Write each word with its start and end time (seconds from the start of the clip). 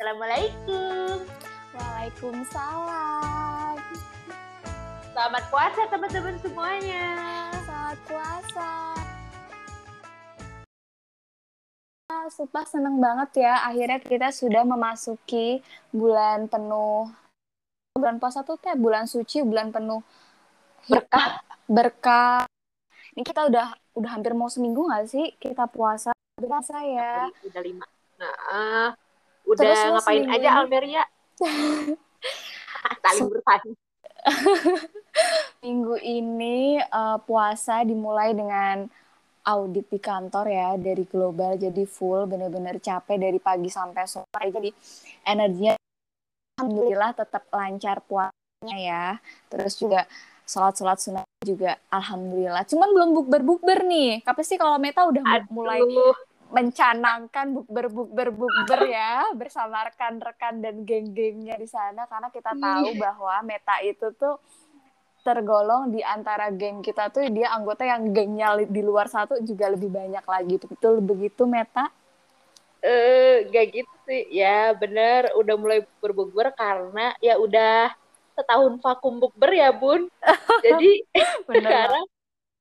Assalamualaikum. 0.00 1.28
Waalaikumsalam. 1.76 3.76
Selamat 5.12 5.44
puasa 5.52 5.80
teman-teman 5.92 6.40
semuanya. 6.40 7.08
Selamat 7.68 8.00
puasa. 8.08 8.96
Sumpah 12.32 12.64
seneng 12.64 12.96
banget 12.96 13.44
ya, 13.44 13.60
akhirnya 13.60 14.00
kita 14.00 14.32
sudah 14.32 14.64
memasuki 14.64 15.60
bulan 15.92 16.48
penuh. 16.48 17.12
Bulan 17.92 18.16
puasa 18.16 18.40
tuh 18.40 18.56
teh 18.56 18.72
bulan 18.80 19.04
suci, 19.04 19.44
bulan 19.44 19.68
penuh 19.68 20.00
Berkah. 20.88 21.44
berkah. 21.68 22.48
Ini 23.12 23.20
kita 23.20 23.52
udah 23.52 23.76
udah 24.00 24.10
hampir 24.16 24.32
mau 24.32 24.48
seminggu 24.48 24.80
nggak 24.80 25.12
sih 25.12 25.36
kita 25.36 25.68
puasa? 25.68 26.16
Puasa 26.40 26.88
ya. 26.88 27.28
Udah 27.44 27.60
lima. 27.60 27.84
Nah, 28.16 28.96
udah 29.50 29.62
Terus 29.66 29.80
ngapain 29.98 30.24
aja 30.30 30.48
ini? 30.48 30.58
Almeria? 30.58 31.04
Saling 33.04 33.28
bertanya. 33.28 33.72
Minggu 35.64 35.96
ini 36.00 36.80
eh, 36.80 37.18
puasa 37.28 37.84
dimulai 37.84 38.32
dengan 38.32 38.88
audit 39.44 39.88
di 39.88 39.96
kantor 39.96 40.46
ya 40.52 40.70
dari 40.76 41.04
global 41.08 41.56
jadi 41.56 41.84
full 41.88 42.28
bener-bener 42.28 42.76
capek 42.76 43.16
dari 43.16 43.40
pagi 43.40 43.72
sampai 43.72 44.04
sore 44.04 44.46
jadi 44.52 44.68
energinya 45.24 45.80
alhamdulillah 46.60 47.16
tetap 47.16 47.48
lancar 47.48 48.04
puasanya 48.04 48.76
ya 48.76 49.06
terus 49.48 49.80
juga 49.80 50.04
sholat-sholat 50.44 50.98
sunat 51.00 51.24
juga 51.40 51.80
alhamdulillah 51.88 52.68
cuman 52.68 52.88
belum 52.92 53.10
bukber 53.16 53.40
bukber 53.40 53.80
nih 53.88 54.20
kapan 54.20 54.44
sih 54.44 54.60
kalau 54.60 54.76
Meta 54.76 55.08
udah 55.08 55.24
mu- 55.24 55.64
mulai 55.64 55.80
Aduh, 55.80 56.12
mencanangkan 56.50 57.54
bukber 57.54 57.86
bukber 57.88 58.28
bukber 58.34 58.80
ya 58.90 59.30
bersama 59.38 59.86
rekan-rekan 59.86 60.58
dan 60.58 60.82
geng-gengnya 60.82 61.54
di 61.54 61.70
sana 61.70 62.10
karena 62.10 62.28
kita 62.34 62.52
tahu 62.58 62.98
bahwa 62.98 63.34
Meta 63.46 63.78
itu 63.86 64.10
tuh 64.18 64.36
tergolong 65.20 65.92
di 65.92 66.00
antara 66.00 66.48
geng 66.50 66.80
kita 66.80 67.12
tuh 67.12 67.22
dia 67.28 67.52
anggota 67.52 67.84
yang 67.84 68.10
gengnya 68.10 68.56
di 68.66 68.82
luar 68.82 69.06
satu 69.06 69.38
juga 69.44 69.68
lebih 69.68 69.92
banyak 69.92 70.24
lagi 70.24 70.56
betul 70.58 70.98
begitu 71.04 71.44
Meta 71.44 71.92
eh 72.80 73.44
gak 73.52 73.66
gitu 73.76 73.94
sih. 74.08 74.22
Ya 74.32 74.72
bener, 74.72 75.32
udah 75.36 75.54
mulai 75.60 75.80
berbukber 76.00 76.52
karena 76.56 77.12
ya 77.20 77.36
udah 77.36 77.92
setahun 78.36 78.80
vakum 78.80 79.20
bukber 79.20 79.52
ya 79.52 79.70
bun. 79.72 80.08
Jadi 80.64 81.04
sekarang 81.48 82.04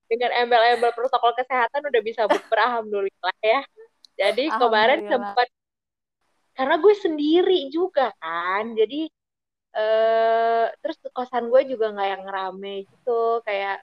dengan 0.09 0.31
embel-embel 0.43 0.91
protokol 0.91 1.31
kesehatan 1.39 1.81
udah 1.85 2.01
bisa 2.03 2.27
bukber 2.27 2.59
alhamdulillah 2.67 3.35
ya. 3.41 3.63
Jadi 4.19 4.51
kemarin 4.51 4.99
Alhamdulillah. 4.99 5.11
sempat 5.15 5.47
karena 6.59 6.75
gue 6.75 6.95
sendiri 6.99 7.59
juga 7.71 8.11
kan. 8.19 8.75
Jadi 8.75 9.07
eh 9.69 10.65
terus 10.83 10.97
kosan 11.15 11.47
gue 11.47 11.61
juga 11.71 11.93
nggak 11.93 12.09
yang 12.19 12.25
rame 12.27 12.83
gitu 12.89 13.39
kayak 13.47 13.79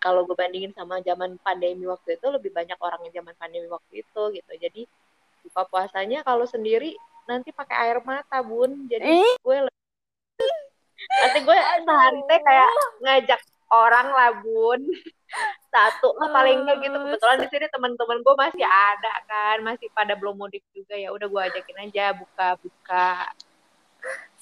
kalau 0.00 0.24
gue 0.24 0.34
bandingin 0.34 0.72
sama 0.72 1.04
zaman 1.04 1.36
pandemi 1.44 1.84
waktu 1.84 2.16
itu 2.16 2.26
lebih 2.32 2.50
banyak 2.50 2.78
orang 2.80 3.02
yang 3.06 3.22
zaman 3.22 3.34
pandemi 3.36 3.68
waktu 3.68 4.00
itu 4.00 4.22
gitu. 4.40 4.52
Jadi 4.56 4.82
buka 5.44 5.68
puasanya 5.68 6.24
kalau 6.24 6.48
sendiri 6.48 6.96
nanti 7.28 7.52
pakai 7.52 7.76
air 7.86 7.98
mata 8.00 8.40
bun. 8.40 8.88
Jadi 8.88 9.20
Ih. 9.20 9.34
gue 9.44 9.56
nanti 11.12 11.38
gue 11.44 11.58
sehari 11.86 12.20
teh 12.30 12.40
kayak 12.40 12.72
ngajak 13.04 13.40
orang 13.68 14.08
lah 14.16 14.30
bun. 14.40 14.80
Satu 15.72 16.12
lah 16.20 16.28
paling 16.28 16.68
enggak 16.68 16.84
gitu. 16.84 16.96
Kebetulan 17.00 17.38
di 17.40 17.48
sini 17.48 17.66
teman-teman 17.72 18.18
gue 18.20 18.34
masih 18.36 18.64
ada 18.68 19.14
kan, 19.24 19.56
masih 19.64 19.88
pada 19.96 20.12
belum 20.12 20.36
mudik 20.36 20.60
juga 20.76 20.92
ya. 20.92 21.08
Udah 21.08 21.26
gue 21.32 21.42
ajakin 21.48 21.78
aja 21.88 22.12
buka-buka 22.12 23.32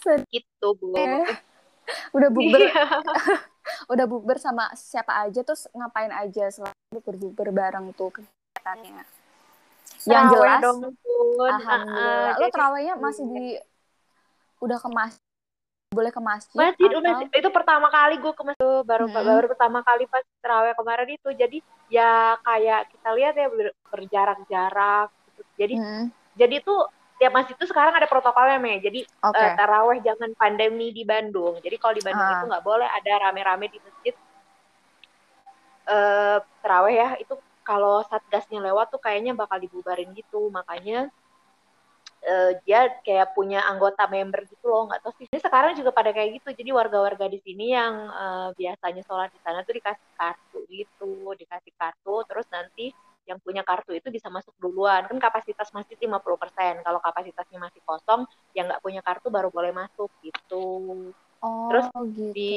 Sedih. 0.02 0.26
gitu 0.42 0.68
bun. 0.74 0.98
udah 2.14 2.30
bukber 2.30 2.60
Iya. 2.70 2.86
udah 3.92 4.06
bukber 4.06 4.38
sama 4.38 4.70
siapa 4.78 5.26
aja 5.26 5.42
terus 5.42 5.66
ngapain 5.74 6.10
aja 6.14 6.46
selalu 6.50 6.74
bukber 6.94 7.14
bukber 7.18 7.48
bareng 7.50 7.90
tuh 7.98 8.14
kegiatannya 8.14 9.02
yang 10.08 10.32
jelas 10.32 10.60
dong. 10.64 10.78
Alhamdulillah. 10.80 12.32
Ah, 12.32 12.32
ah, 12.32 12.40
Lo 12.40 12.46
terawihnya 12.48 12.94
masih 12.96 13.24
di 13.28 13.46
udah 14.64 14.78
ke 14.80 14.88
masjid? 14.88 15.29
Boleh 15.90 16.14
ke 16.14 16.22
masjid? 16.22 16.54
Masjid 16.54 16.86
atau- 16.86 17.02
udah 17.02 17.14
itu 17.34 17.50
pertama 17.50 17.90
kali 17.90 18.22
gue 18.22 18.30
ke 18.30 18.42
masjid 18.46 18.86
baru 18.86 19.10
Hmm. 19.10 19.26
baru 19.26 19.46
pertama 19.50 19.82
kali 19.82 20.06
pas 20.06 20.22
terawih 20.38 20.70
kemarin 20.78 21.08
itu 21.10 21.28
jadi 21.34 21.58
ya 21.90 22.38
kayak 22.46 22.94
kita 22.94 23.08
lihat 23.18 23.34
ya 23.34 23.50
ber- 23.50 23.74
berjarak-jarak 23.90 25.10
gitu. 25.26 25.42
jadi 25.58 25.74
Hmm, 25.74 26.06
jadi 26.38 26.62
tuh 26.62 26.86
tiap 27.18 27.34
masjid 27.34 27.58
itu 27.58 27.66
sekarang 27.66 27.90
ada 27.90 28.06
protokolnya 28.06 28.62
me 28.62 28.78
jadi 28.78 29.02
Oke. 29.02 29.34
eh, 29.34 29.50
taraweh 29.58 29.98
jangan 29.98 30.30
pandemi 30.38 30.94
di 30.94 31.02
Bandung 31.02 31.58
jadi 31.58 31.74
kalau 31.74 31.98
di 31.98 32.06
Bandung 32.06 32.22
Ah. 32.22 32.38
itu 32.38 32.44
nggak 32.46 32.62
boleh 32.62 32.86
ada 32.86 33.12
rame-rame 33.26 33.66
di 33.66 33.82
masjid 33.82 34.14
eh 35.90 36.38
taraweh 36.62 36.94
ya 36.94 37.08
itu 37.18 37.34
kalau 37.66 38.06
satgasnya 38.06 38.62
lewat 38.62 38.94
tuh 38.94 39.02
kayaknya 39.02 39.34
bakal 39.34 39.58
dibubarin 39.58 40.14
gitu 40.14 40.54
makanya 40.54 41.10
eh, 42.24 42.52
dia 42.64 42.88
kayak 43.00 43.32
punya 43.32 43.64
anggota 43.64 44.04
member 44.06 44.44
gitu 44.48 44.68
loh 44.68 44.88
nggak 44.88 45.00
tahu 45.04 45.12
sih. 45.20 45.26
Ini 45.28 45.40
sekarang 45.40 45.72
juga 45.76 45.90
pada 45.94 46.10
kayak 46.12 46.40
gitu 46.40 46.48
jadi 46.52 46.70
warga-warga 46.72 47.26
di 47.28 47.38
sini 47.40 47.72
yang 47.72 47.94
eh, 48.08 48.48
biasanya 48.56 49.02
sholat 49.04 49.30
di 49.32 49.40
sana 49.40 49.64
tuh 49.64 49.74
dikasih 49.76 50.10
kartu 50.16 50.58
gitu 50.68 51.12
dikasih 51.36 51.72
kartu 51.76 52.16
terus 52.28 52.46
nanti 52.52 52.92
yang 53.28 53.38
punya 53.38 53.62
kartu 53.62 53.94
itu 53.94 54.10
bisa 54.10 54.26
masuk 54.32 54.52
duluan. 54.58 55.06
Kan 55.06 55.18
kapasitas 55.22 55.70
masjid 55.70 55.94
50% 55.94 56.82
kalau 56.82 56.98
kapasitasnya 56.98 57.58
masih 57.62 57.80
kosong 57.86 58.26
yang 58.56 58.66
nggak 58.66 58.82
punya 58.82 59.00
kartu 59.04 59.30
baru 59.30 59.48
boleh 59.52 59.70
masuk 59.70 60.10
gitu. 60.24 60.66
Oh, 61.40 61.72
terus 61.72 61.88
gitu. 61.88 62.36
di 62.36 62.56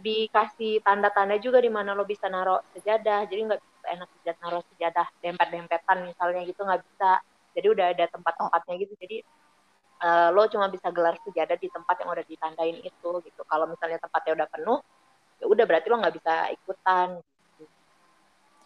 dikasih 0.00 0.80
tanda-tanda 0.80 1.36
juga 1.36 1.60
di 1.60 1.68
mana 1.68 1.92
lo 1.92 2.08
bisa 2.08 2.24
naruh 2.24 2.64
sejadah 2.72 3.28
jadi 3.28 3.52
nggak 3.52 3.60
enak 3.84 4.08
sejadah 4.16 4.40
naruh 4.40 4.64
sejadah 4.72 5.06
dempet-dempetan 5.20 5.98
misalnya 6.08 6.40
gitu 6.48 6.64
nggak 6.64 6.80
bisa 6.80 7.20
jadi 7.52 7.66
udah 7.72 7.86
ada 7.92 8.04
tempat-tempatnya 8.10 8.74
gitu 8.82 8.94
jadi 8.98 9.16
eh, 10.02 10.28
lo 10.32 10.42
cuma 10.48 10.66
bisa 10.68 10.88
gelar 10.90 11.16
sejadah 11.22 11.56
di 11.56 11.68
tempat 11.68 11.96
yang 12.02 12.10
udah 12.10 12.24
ditandain 12.26 12.78
itu 12.80 13.10
gitu 13.24 13.42
kalau 13.48 13.68
misalnya 13.68 14.00
tempatnya 14.00 14.42
udah 14.42 14.48
penuh 14.50 14.78
ya 15.42 15.44
udah 15.50 15.64
berarti 15.66 15.86
lo 15.90 15.96
nggak 15.98 16.14
bisa 16.16 16.34
ikutan 16.54 17.08
gitu, 17.18 17.64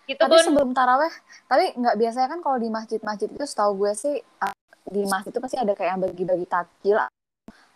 gitu 0.07 0.21
Tapi 0.21 0.37
Bun. 0.37 0.45
sebelum 0.45 0.71
taraweh, 0.77 1.13
tapi 1.49 1.65
nggak 1.73 1.97
biasanya 1.97 2.29
kan 2.37 2.41
kalau 2.45 2.59
di 2.61 2.69
masjid-masjid 2.69 3.29
itu 3.33 3.45
setahu 3.49 3.73
gue 3.81 3.93
sih 3.97 4.17
uh, 4.21 4.55
di 4.87 5.03
masjid 5.09 5.33
itu 5.35 5.41
pasti 5.43 5.57
ada 5.59 5.73
kayak 5.75 5.91
yang 5.97 6.01
bagi-bagi 6.05 6.47
takjil, 6.47 7.01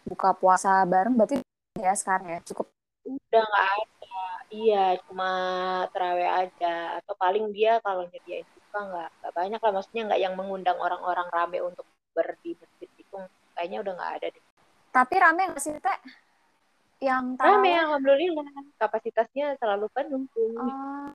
buka 0.06 0.30
puasa 0.38 0.86
bareng. 0.86 1.18
Berarti 1.18 1.42
ya 1.80 1.96
sekarang 1.96 2.38
ya 2.38 2.40
cukup. 2.46 2.70
udah 3.00 3.42
nggak 3.42 3.66
ada 3.80 4.22
iya 4.52 4.98
cuma 5.08 5.30
terawih 5.94 6.28
aja 6.28 7.00
atau 7.00 7.14
paling 7.16 7.48
dia 7.54 7.80
kalau 7.80 8.04
nyediain 8.06 8.44
buka 8.70 8.86
nggak 8.86 9.10
nggak 9.18 9.32
banyak 9.34 9.60
lah 9.60 9.72
maksudnya 9.74 10.02
nggak 10.06 10.20
yang 10.22 10.34
mengundang 10.34 10.78
orang-orang 10.78 11.26
rame 11.28 11.58
untuk 11.60 11.82
ber 12.14 12.38
di 12.38 12.54
masjid 12.54 12.86
itu 12.94 13.18
kayaknya 13.52 13.82
udah 13.82 13.92
nggak 13.92 14.12
ada 14.16 14.26
deh 14.30 14.44
Tapi 14.90 15.14
rame 15.16 15.42
nggak 15.44 15.58
sih 15.58 15.74
teh? 15.74 15.98
Yang 17.00 17.24
rame 17.34 17.66
taraweh? 17.66 17.82
alhamdulillah 17.82 18.46
kapasitasnya 18.76 19.54
selalu 19.56 19.90
penuh 19.90 20.22
tuh 20.30 20.54
Oh, 20.54 21.10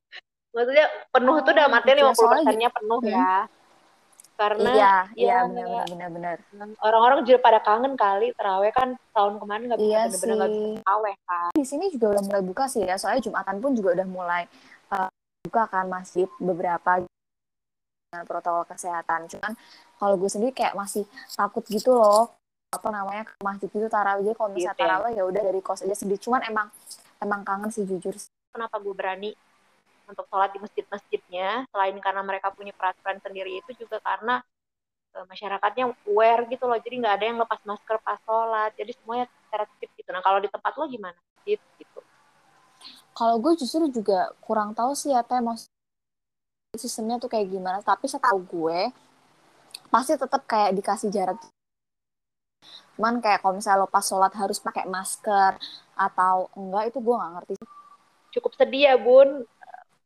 maksudnya 0.52 0.86
penuh 1.10 1.36
tuh 1.42 1.54
dalam 1.54 1.70
Oh, 1.70 1.78
artian 1.78 1.96
gitu 1.96 2.04
ya. 2.04 2.12
50 2.12 2.16
Soalnya 2.18 2.44
persennya 2.44 2.70
penuh 2.72 3.00
Hmm. 3.00 3.12
ya 3.14 3.32
karena 4.36 4.68
iya, 4.70 4.96
iya 5.16 5.32
ya, 5.32 5.48
benar-benar 5.48 5.88
benar-benar. 5.88 6.38
orang-orang 6.82 7.24
juga 7.24 7.40
pada 7.40 7.60
kangen 7.62 7.96
kali 7.96 8.36
terawih 8.36 8.68
kan 8.70 9.00
tahun 9.16 9.40
kemarin 9.40 9.64
nggak 9.66 9.80
bisa 9.80 9.88
Iya 9.88 10.00
nggak 10.02 10.12
bisa 10.12 10.26
sih. 10.28 10.76
terawih 10.76 11.16
kan 11.24 11.50
Di 11.54 11.64
sini 11.64 11.86
juga 11.88 12.06
udah 12.12 12.24
mulai 12.26 12.44
buka 12.44 12.64
sih 12.68 12.84
ya, 12.84 12.96
soalnya 12.96 13.24
Jumatan 13.24 13.56
pun 13.64 13.72
juga 13.72 13.90
udah 13.96 14.04
mulai 14.06 14.44
uh, 14.92 15.08
buka 15.42 15.64
kan 15.70 15.88
masjid 15.88 16.28
beberapa 16.38 17.00
dengan 18.16 18.28
protokol 18.28 18.64
kesehatan. 18.66 19.28
Cuman 19.28 19.53
kalau 20.00 20.16
gue 20.16 20.30
sendiri 20.31 20.56
kayak 20.56 20.74
masih 20.74 21.03
takut 21.36 21.64
gitu 21.68 21.92
loh, 21.92 22.31
apa 22.72 22.88
namanya 22.89 23.24
ke 23.28 23.34
masjid 23.44 23.69
itu 23.69 23.88
tarawih. 23.92 24.24
Jadi 24.25 24.36
kalau 24.39 24.50
misalnya 24.51 24.75
Gitu 24.75 24.84
ya. 24.84 24.88
tarawih 24.88 25.12
ya 25.13 25.24
udah 25.28 25.42
dari 25.44 25.62
kos 25.62 25.84
aja 25.84 25.95
sendiri. 25.95 26.19
Cuman 26.19 26.42
emang 26.48 26.68
emang 27.19 27.42
kangen 27.44 27.69
sih 27.69 27.84
jujur. 27.84 28.16
kenapa 28.51 28.80
gue 28.80 28.95
berani 28.95 29.31
untuk 30.07 30.25
sholat 30.31 30.50
di 30.56 30.60
masjid-masjidnya 30.63 31.68
selain 31.68 31.98
karena 32.00 32.22
mereka 32.24 32.54
punya 32.56 32.72
peraturan 32.72 33.19
sendiri 33.19 33.60
itu 33.60 33.72
juga 33.75 34.00
karena 34.00 34.39
eh, 35.16 35.25
masyarakatnya 35.28 35.92
aware 36.07 36.48
gitu 36.48 36.63
loh 36.69 36.80
jadi 36.80 36.95
nggak 37.04 37.16
ada 37.19 37.25
yang 37.25 37.38
lepas 37.44 37.60
masker 37.68 37.98
pas 38.00 38.19
sholat 38.24 38.72
jadi 38.80 38.92
semuanya 38.95 39.25
secara 39.48 39.63
tertib 39.68 39.92
gitu 40.00 40.10
nah 40.16 40.24
kalau 40.24 40.39
di 40.39 40.48
tempat 40.48 40.72
lo 40.80 40.86
gimana 40.88 41.18
gitu 41.44 41.66
gitu 41.81 42.00
Kalau 43.16 43.39
gue 43.39 43.54
justru 43.56 43.88
juga 43.88 44.36
kurang 44.44 44.75
tahu 44.75 44.92
sih 44.92 45.16
ya 45.16 45.24
teh 45.24 45.39
sistemnya 46.77 47.18
tuh 47.18 47.27
kayak 47.27 47.48
gimana. 47.48 47.80
Tapi 47.81 48.06
setahu 48.06 48.39
gue 48.45 48.80
pasti 49.88 50.16
tetap 50.16 50.44
kayak 50.44 50.75
dikasih 50.75 51.10
jarak 51.10 51.39
cuman 52.95 53.19
kayak 53.19 53.44
kalau 53.44 53.60
misalnya 53.60 53.83
lo 53.83 53.92
pas 53.92 54.01
sholat 54.01 54.31
harus 54.33 54.56
pakai 54.57 54.88
masker 54.88 55.60
atau 56.00 56.48
enggak 56.56 56.89
itu 56.89 56.98
gue 57.04 57.16
nggak 57.16 57.31
ngerti 57.36 57.54
cukup 58.31 58.51
sedih 58.56 58.81
ya 58.88 58.95
bun 58.95 59.44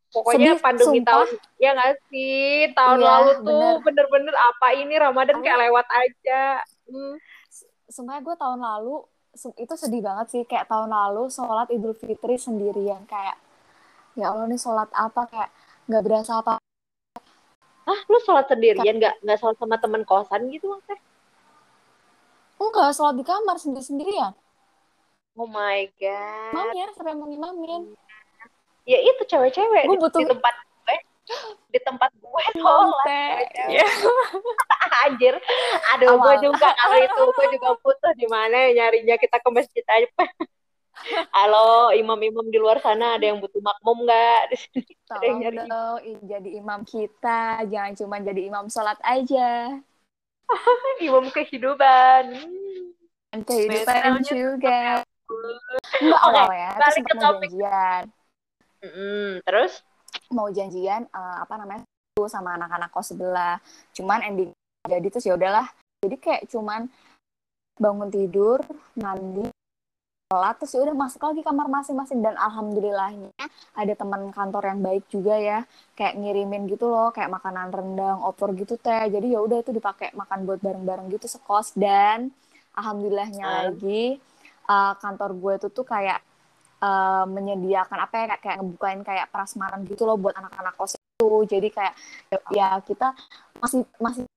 pokoknya 0.10 0.58
Sedih, 0.58 0.62
pandemi 0.62 0.98
sumpah. 1.00 1.06
tahun 1.06 1.28
ya 1.62 1.70
nggak 1.78 1.94
sih 2.10 2.50
tahun 2.74 2.98
Iya, 2.98 3.06
lalu 3.08 3.32
tuh 3.40 3.46
bener. 3.46 3.86
bener-bener 3.86 4.36
apa 4.36 4.68
ini 4.74 4.94
Ramadan 4.98 5.38
kayak 5.40 5.60
lewat 5.70 5.88
aja 5.88 6.44
Hmm. 6.90 7.16
Semuanya 7.86 8.26
gue 8.26 8.34
tahun 8.34 8.60
lalu 8.60 9.06
itu 9.56 9.74
sedih 9.78 10.02
banget 10.02 10.28
sih 10.30 10.42
kayak 10.44 10.66
tahun 10.66 10.90
lalu 10.90 11.30
sholat 11.30 11.70
Idul 11.70 11.94
Fitri 11.94 12.34
sendirian 12.36 13.06
kayak 13.06 13.38
ya 14.14 14.34
Allah 14.34 14.50
nih 14.50 14.58
sholat 14.58 14.90
apa 14.90 15.30
kayak 15.30 15.50
nggak 15.90 16.04
berasa 16.06 16.40
apa 16.40 16.62
ah 17.90 18.00
lu 18.06 18.18
sholat 18.22 18.46
sendirian 18.46 18.96
nggak 19.02 19.26
nggak 19.26 19.38
sholat 19.42 19.58
sama 19.58 19.82
temen 19.82 20.06
kosan 20.06 20.46
gitu 20.54 20.70
maksudnya 20.70 21.02
enggak 22.60 22.92
sholat 22.94 23.16
di 23.16 23.24
kamar 23.24 23.56
sendiri 23.56 23.86
sendirian. 23.86 24.34
Oh 25.40 25.48
my 25.48 25.88
god. 25.96 26.52
Mamin 26.52 26.92
sampai 26.92 27.16
mau 27.16 27.26
ngimamin? 27.32 27.96
Ya 28.84 29.00
itu 29.00 29.24
cewek-cewek 29.24 29.88
gue 29.88 29.98
butuh 29.98 30.20
di 30.20 30.28
tempat 30.28 30.54
gue. 30.60 30.96
Di 31.70 31.80
tempat 31.86 32.10
gue 32.18 32.44
sholat. 32.58 33.46
Ya. 33.70 33.86
anjir. 35.08 35.38
Aduh 35.96 36.20
gue 36.20 36.36
juga 36.44 36.68
kalau 36.76 36.98
itu 37.00 37.22
gue 37.32 37.48
juga 37.56 37.70
butuh 37.80 38.12
di 38.18 38.28
mana 38.28 38.70
ya 38.70 38.84
nyarinya 38.84 39.16
kita 39.16 39.38
ke 39.40 39.50
masjid 39.54 39.86
aja 39.88 40.10
Halo 41.32 41.96
imam-imam 41.96 42.48
di 42.52 42.60
luar 42.60 42.84
sana 42.84 43.16
ada 43.16 43.26
yang 43.26 43.40
butuh 43.40 43.64
makmum 43.64 44.04
nggak 44.04 44.42
di 44.52 44.58
sini? 44.60 44.94
Tolong 45.08 45.40
dong 45.68 45.98
jadi 46.28 46.50
imam 46.60 46.82
kita, 46.84 47.64
jangan 47.68 47.94
cuma 47.96 48.16
jadi 48.20 48.42
imam 48.52 48.68
sholat 48.68 49.00
aja. 49.02 49.80
imam 51.08 51.32
kehidupan. 51.32 52.24
Dan 53.32 53.42
kehidupan 53.48 54.26
juga. 54.28 55.06
Enggak 56.02 56.22
okay, 56.26 56.42
awal 56.42 56.50
ya, 56.52 56.70
terus 56.74 56.94
sempat 56.98 57.16
mau 57.16 57.34
janjian. 57.38 58.04
Mm 58.80 58.90
-hmm. 58.90 59.28
Terus? 59.46 59.72
Mau 60.34 60.48
janjian 60.50 61.02
uh, 61.14 61.38
apa 61.46 61.54
namanya? 61.60 61.86
sama 62.28 62.60
anak-anak 62.60 62.92
kos 62.92 63.16
sebelah. 63.16 63.64
Cuman 63.96 64.20
ending 64.28 64.52
jadi 64.84 65.08
terus 65.08 65.24
ya 65.24 65.40
udahlah. 65.40 65.72
Jadi 66.04 66.16
kayak 66.20 66.44
cuman 66.52 66.92
bangun 67.80 68.12
tidur, 68.12 68.60
mandi, 69.00 69.48
sholat 70.30 70.62
terus 70.62 70.78
ya 70.78 70.86
udah 70.86 70.94
masuk 70.94 71.22
lagi 71.26 71.42
kamar 71.42 71.66
masing-masing. 71.74 72.22
Dan 72.22 72.38
alhamdulillahnya 72.38 73.34
ada 73.74 73.94
teman 73.98 74.30
kantor 74.30 74.64
yang 74.70 74.80
baik 74.86 75.10
juga 75.10 75.34
ya. 75.42 75.66
Kayak 75.98 76.22
ngirimin 76.22 76.70
gitu 76.70 76.86
loh 76.86 77.10
kayak 77.10 77.34
makanan 77.34 77.74
rendang 77.74 78.22
opor 78.22 78.54
gitu 78.54 78.78
teh. 78.78 79.10
Jadi 79.10 79.34
ya 79.34 79.42
udah 79.42 79.58
itu 79.66 79.74
dipakai 79.74 80.14
makan 80.14 80.46
buat 80.46 80.62
bareng-bareng 80.62 81.10
gitu 81.18 81.26
sekos. 81.26 81.74
Dan 81.74 82.30
alhamdulillahnya 82.78 83.42
hmm. 83.42 83.58
lagi 83.58 84.22
uh, 84.70 84.94
kantor 85.02 85.34
gue 85.34 85.54
itu 85.66 85.68
tuh 85.74 85.86
kayak 85.90 86.22
uh, 86.86 87.26
menyediakan 87.26 87.98
apa 87.98 88.14
ya 88.14 88.26
kayak, 88.30 88.42
kayak 88.46 88.58
ngebukain 88.62 89.02
kayak 89.02 89.26
prasmanan 89.34 89.82
gitu 89.90 90.06
loh 90.06 90.14
buat 90.14 90.38
anak-anak 90.38 90.78
kos 90.78 90.94
itu. 90.94 91.30
Jadi 91.50 91.74
kayak 91.74 91.98
ya 92.54 92.78
kita 92.86 93.18
masih 93.58 93.82
masih 93.98 94.30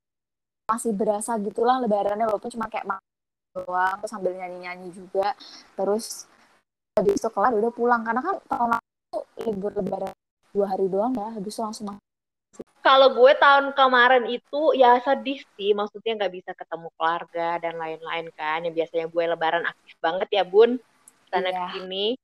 masih 0.65 0.93
berasa 0.97 1.37
gitulah 1.37 1.77
lebarannya. 1.85 2.25
Walaupun 2.33 2.49
cuma 2.49 2.73
kayak 2.73 2.89
doang 3.53 3.97
terus 4.01 4.13
sambil 4.13 4.33
nyanyi-nyanyi 4.35 4.89
juga. 4.93 5.37
Terus 5.77 6.27
habis 6.97 7.21
itu 7.21 7.29
kelar 7.29 7.53
udah 7.53 7.73
pulang. 7.73 8.03
Karena 8.03 8.21
kan 8.25 8.37
tahun 8.49 8.69
lalu 8.77 9.21
libur 9.49 9.73
lebaran 9.77 10.15
dua 10.53 10.67
hari 10.69 10.87
doang 10.89 11.17
ya 11.17 11.33
habis 11.33 11.57
itu 11.57 11.65
langsung 11.65 11.97
kalau 12.85 13.15
gue 13.17 13.33
tahun 13.41 13.73
kemarin 13.73 14.29
itu 14.29 14.77
ya 14.77 15.01
sedih 15.01 15.41
sih. 15.57 15.73
Maksudnya 15.73 16.19
nggak 16.19 16.33
bisa 16.35 16.51
ketemu 16.53 16.93
keluarga 16.99 17.57
dan 17.63 17.79
lain-lain 17.79 18.29
kan. 18.35 18.61
Yang 18.67 18.85
biasanya 18.85 19.07
gue 19.09 19.25
lebaran 19.25 19.65
aktif 19.65 19.95
banget 20.03 20.29
ya 20.29 20.45
bun. 20.45 20.77
Sana 21.31 21.49
yeah. 21.49 21.71
sini 21.73 22.19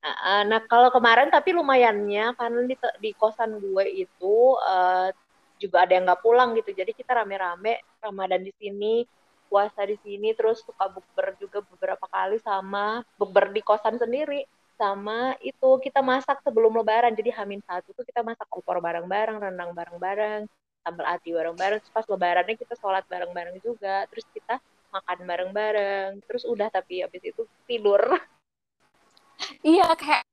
nah 0.00 0.60
kalau 0.64 0.88
kemarin 0.88 1.28
tapi 1.28 1.52
lumayannya 1.52 2.32
karena 2.32 2.60
di, 2.64 2.76
di 3.04 3.10
kosan 3.12 3.60
gue 3.60 3.84
itu 3.84 4.56
uh, 4.56 5.12
juga 5.60 5.84
ada 5.84 5.92
yang 5.92 6.08
nggak 6.08 6.24
pulang 6.24 6.56
gitu. 6.56 6.72
Jadi 6.72 6.96
kita 6.96 7.20
rame-rame 7.20 7.84
ramadan 8.00 8.40
di 8.40 8.52
sini 8.56 9.04
puasa 9.50 9.82
di 9.82 9.98
sini 9.98 10.30
terus 10.38 10.62
suka 10.62 10.86
bukber 10.86 11.34
juga 11.42 11.58
beberapa 11.66 12.06
kali 12.06 12.38
sama 12.38 13.02
bukber 13.18 13.50
di 13.50 13.60
kosan 13.66 13.98
sendiri. 13.98 14.46
Sama 14.78 15.36
itu 15.44 15.76
kita 15.82 16.00
masak 16.00 16.40
sebelum 16.46 16.72
lebaran. 16.72 17.12
Jadi 17.12 17.34
hamin 17.34 17.60
satu 17.66 17.90
tuh 17.92 18.06
kita 18.06 18.22
masak 18.22 18.46
opor 18.48 18.78
bareng-bareng 18.78 19.36
rendang 19.42 19.74
bareng-bareng 19.74 20.46
sambal 20.86 21.04
ati 21.04 21.34
bareng-bareng. 21.34 21.82
Pas 21.92 22.06
lebarannya 22.06 22.56
kita 22.56 22.78
sholat 22.78 23.04
bareng-bareng 23.10 23.60
juga. 23.60 24.08
Terus 24.08 24.24
kita 24.32 24.56
makan 24.94 25.18
bareng-bareng. 25.26 26.24
Terus 26.24 26.48
udah 26.48 26.70
tapi 26.70 27.02
habis 27.02 27.20
itu 27.26 27.42
tidur. 27.66 28.00
Iya 29.64 29.96
kayak 29.96 30.24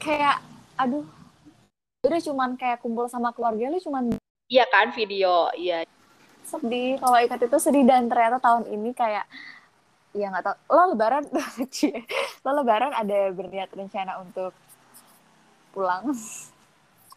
kayak 0.00 0.40
aduh. 0.80 1.04
Udah 2.00 2.16
cuman 2.16 2.56
kayak 2.56 2.80
kumpul 2.80 3.04
sama 3.12 3.28
keluarga 3.36 3.68
lu 3.68 3.76
cuman 3.76 4.16
iya 4.48 4.64
kan 4.72 4.88
video. 4.96 5.52
Iya 5.52 5.84
sedih. 6.46 7.00
Kalau 7.00 7.18
ikat 7.20 7.40
itu 7.44 7.58
sedih 7.58 7.84
dan 7.84 8.06
ternyata 8.06 8.38
tahun 8.38 8.68
ini 8.70 8.92
kayak 8.92 9.26
ya 10.14 10.30
nggak 10.30 10.46
tau 10.46 10.54
lo 10.70 10.94
lebaran 10.94 11.26
lo 12.46 12.50
lebaran 12.54 12.94
ada 12.94 13.34
berniat 13.34 13.70
rencana 13.74 14.22
untuk 14.22 14.54
pulang? 15.74 16.14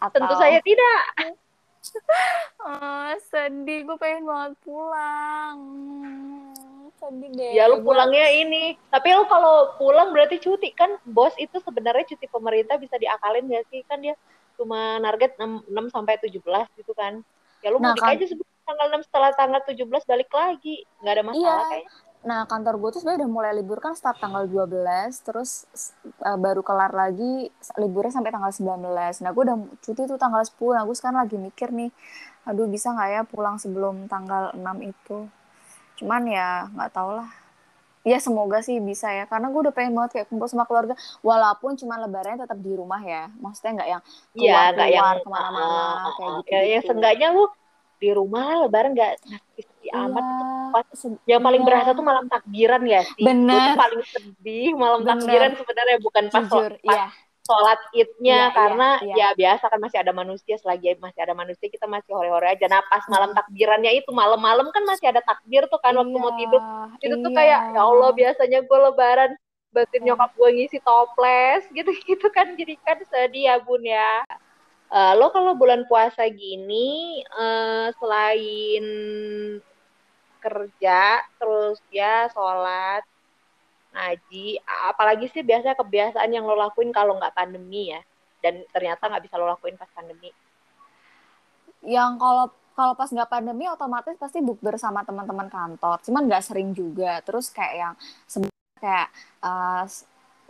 Atau? 0.02 0.18
Tentu 0.18 0.36
saya 0.38 0.60
tidak. 0.62 1.04
Oh, 2.68 3.16
sedih. 3.32 3.88
Gue 3.88 3.96
pengen 3.96 4.28
banget 4.28 4.60
pulang. 4.68 5.58
Sedih 7.00 7.32
deh. 7.32 7.56
Ya 7.56 7.72
lu 7.72 7.80
pulangnya 7.80 8.28
ini. 8.28 8.76
Tapi 8.92 9.16
lu 9.16 9.24
kalau 9.32 9.72
pulang 9.80 10.12
berarti 10.12 10.36
cuti. 10.36 10.76
Kan 10.76 11.00
bos 11.08 11.32
itu 11.40 11.56
sebenarnya 11.64 12.04
cuti 12.04 12.28
pemerintah 12.28 12.76
bisa 12.76 13.00
diakalin 13.00 13.48
gak 13.48 13.72
sih? 13.72 13.88
Kan 13.88 14.04
dia 14.04 14.20
cuma 14.60 15.00
target 15.00 15.40
6, 15.40 15.64
6 15.70 15.96
sampai 15.96 16.20
17 16.20 16.44
gitu 16.76 16.92
kan. 16.92 17.24
Ya 17.64 17.72
lu 17.72 17.80
nah, 17.80 17.96
mudik 17.96 18.04
kan, 18.04 18.20
aja 18.20 18.26
sebelum 18.36 18.57
tanggal 18.68 18.88
6 19.00 19.08
setelah 19.08 19.32
tanggal 19.32 19.62
17 19.64 19.88
balik 19.88 20.30
lagi 20.36 20.84
nggak 21.00 21.14
ada 21.16 21.24
masalah 21.24 21.64
iya. 21.64 21.70
kayaknya 21.72 21.92
Nah, 22.28 22.44
kantor 22.44 22.76
gue 22.82 22.90
tuh 22.92 23.00
sebenarnya 23.00 23.24
udah 23.24 23.32
mulai 23.32 23.52
libur 23.56 23.80
kan 23.80 23.96
start 23.96 24.20
tanggal 24.20 24.50
12, 24.50 24.68
terus 25.24 25.64
uh, 26.26 26.36
baru 26.36 26.60
kelar 26.60 26.92
lagi 26.92 27.48
liburnya 27.80 28.20
sampai 28.20 28.36
tanggal 28.36 28.52
19. 28.52 29.24
Nah, 29.24 29.32
gue 29.32 29.44
udah 29.48 29.58
cuti 29.80 30.02
tuh 30.04 30.20
tanggal 30.20 30.44
10. 30.44 30.76
Nah, 30.76 30.84
gue 30.84 30.96
sekarang 30.98 31.24
lagi 31.24 31.38
mikir 31.40 31.72
nih, 31.72 31.88
aduh 32.44 32.68
bisa 32.68 32.92
nggak 32.92 33.10
ya 33.16 33.22
pulang 33.24 33.56
sebelum 33.62 34.12
tanggal 34.12 34.52
6 34.58 34.60
itu. 34.84 35.30
Cuman 36.04 36.28
ya 36.28 36.68
nggak 36.74 36.92
tau 36.92 37.16
lah. 37.16 37.30
Ya 38.08 38.24
semoga 38.24 38.64
sih 38.64 38.80
bisa 38.80 39.12
ya, 39.12 39.28
karena 39.28 39.52
gue 39.52 39.62
udah 39.68 39.76
pengen 39.76 39.92
banget 39.96 40.20
kayak 40.20 40.28
kumpul 40.32 40.48
sama 40.48 40.64
keluarga, 40.64 40.96
walaupun 41.24 41.76
cuma 41.76 42.00
lebarannya 42.00 42.44
tetap 42.44 42.60
di 42.60 42.72
rumah 42.72 43.04
ya. 43.04 43.32
Maksudnya 43.40 43.84
nggak 43.84 43.90
yang 43.92 44.02
iya, 44.36 44.72
keluar-keluar 44.76 45.16
ya, 45.16 45.24
ke 45.24 45.30
mana-mana, 45.32 45.68
uh, 45.68 46.12
kayak 46.16 46.32
gitu. 46.40 46.52
Ya, 46.52 46.60
ya 46.64 46.80
seenggaknya 46.88 47.28
lu 47.36 47.48
di 47.98 48.10
rumah 48.14 48.66
lebaran 48.66 48.94
nggak 48.94 49.14
nakis 49.26 49.68
iya, 49.82 50.06
amat 50.06 50.26
pas 50.74 50.88
yang 51.26 51.42
paling 51.42 51.62
iya. 51.64 51.68
berasa 51.68 51.90
tuh 51.98 52.06
malam 52.06 52.26
takbiran 52.30 52.84
ya 52.86 53.02
sih 53.04 53.24
bener 53.26 53.58
itu 53.58 53.72
paling 53.74 54.02
sedih 54.06 54.70
malam 54.78 55.02
bener. 55.02 55.12
takbiran 55.18 55.52
sebenarnya 55.58 55.98
bukan 56.04 56.24
pas, 56.30 56.46
Jujur, 56.46 56.72
pas 56.78 56.94
iya. 56.94 57.06
sholat 57.48 57.80
idnya 57.96 58.42
iya, 58.52 58.54
karena 58.54 58.90
iya, 59.02 59.16
iya. 59.16 59.28
ya 59.34 59.38
biasa 59.40 59.66
kan 59.72 59.80
masih 59.82 59.98
ada 60.04 60.14
manusia 60.14 60.56
selagi 60.62 60.88
masih 61.02 61.22
ada 61.26 61.34
manusia 61.34 61.68
kita 61.72 61.86
masih 61.90 62.12
hore-hore 62.14 62.48
aja 62.54 62.66
nah 62.70 62.84
pas 62.86 63.04
malam 63.10 63.32
takbirannya 63.34 63.92
itu 63.98 64.12
malam-malam 64.14 64.68
kan 64.70 64.84
masih 64.86 65.10
ada 65.10 65.24
takbir 65.26 65.66
tuh 65.72 65.80
kan 65.82 65.98
waktu 65.98 66.18
mau 66.20 66.34
tidur 66.38 66.62
itu 67.02 67.16
tuh 67.18 67.32
kayak 67.34 67.74
ya 67.74 67.82
Allah 67.82 68.12
biasanya 68.14 68.60
gue 68.62 68.80
lebaran 68.92 69.32
batin 69.72 70.02
nyokap 70.06 70.32
gue 70.38 70.50
ngisi 70.58 70.80
toples 70.82 71.66
gitu 71.78 71.92
gitu 72.06 72.28
kan 72.30 72.54
jadi 72.54 72.74
kan 72.86 72.98
sedih 73.10 73.44
ya 73.52 73.56
bun 73.64 73.82
ya 73.82 74.24
Uh, 74.88 75.14
lo 75.20 75.28
kalau 75.36 75.52
bulan 75.60 75.84
puasa 75.84 76.24
gini 76.32 77.20
uh, 77.36 77.92
selain 78.00 78.86
kerja 80.40 81.20
terus 81.36 81.76
ya 81.92 82.32
sholat 82.32 83.04
ngaji 83.92 84.64
apalagi 84.88 85.28
sih 85.36 85.44
biasanya 85.44 85.76
kebiasaan 85.76 86.32
yang 86.32 86.48
lo 86.48 86.56
lakuin 86.56 86.96
kalau 86.96 87.20
nggak 87.20 87.36
pandemi 87.36 87.92
ya? 87.92 88.00
Dan 88.40 88.64
ternyata 88.72 89.12
nggak 89.12 89.28
bisa 89.28 89.36
lo 89.36 89.52
lakuin 89.52 89.76
pas 89.76 89.92
pandemi. 89.92 90.32
Yang 91.84 92.12
kalau 92.22 92.46
kalau 92.78 92.94
pas 92.94 93.10
nggak 93.10 93.32
pandemi 93.34 93.66
otomatis 93.66 94.16
pasti 94.22 94.40
book 94.40 94.62
bersama 94.62 95.02
teman-teman 95.02 95.50
kantor. 95.50 95.98
Cuman 96.06 96.30
nggak 96.30 96.46
sering 96.46 96.72
juga. 96.78 97.20
Terus 97.26 97.50
kayak 97.50 97.76
yang 97.76 97.94
kayak 98.78 99.10
uh, 99.42 99.84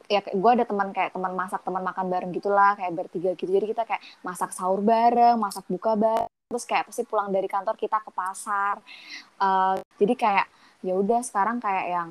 ya 0.07 0.23
gue 0.23 0.51
ada 0.51 0.63
teman 0.63 0.95
kayak 0.95 1.11
teman 1.11 1.35
masak 1.35 1.61
teman 1.67 1.83
makan 1.83 2.05
bareng 2.07 2.31
gitulah 2.31 2.79
kayak 2.79 2.95
bertiga 2.95 3.35
gitu. 3.35 3.51
Jadi 3.51 3.65
kita 3.75 3.83
kayak 3.83 4.03
masak 4.23 4.55
sahur 4.55 4.79
bareng 4.79 5.35
masak 5.35 5.67
buka 5.67 5.99
bareng 5.99 6.31
terus 6.47 6.63
kayak 6.63 6.87
pasti 6.87 7.03
pulang 7.03 7.27
dari 7.29 7.45
kantor 7.45 7.75
kita 7.75 7.99
ke 7.99 8.11
pasar. 8.15 8.79
Uh, 9.35 9.75
jadi 9.99 10.15
kayak 10.15 10.47
ya 10.81 10.95
udah 10.95 11.19
sekarang 11.19 11.59
kayak 11.59 11.85
yang 11.91 12.07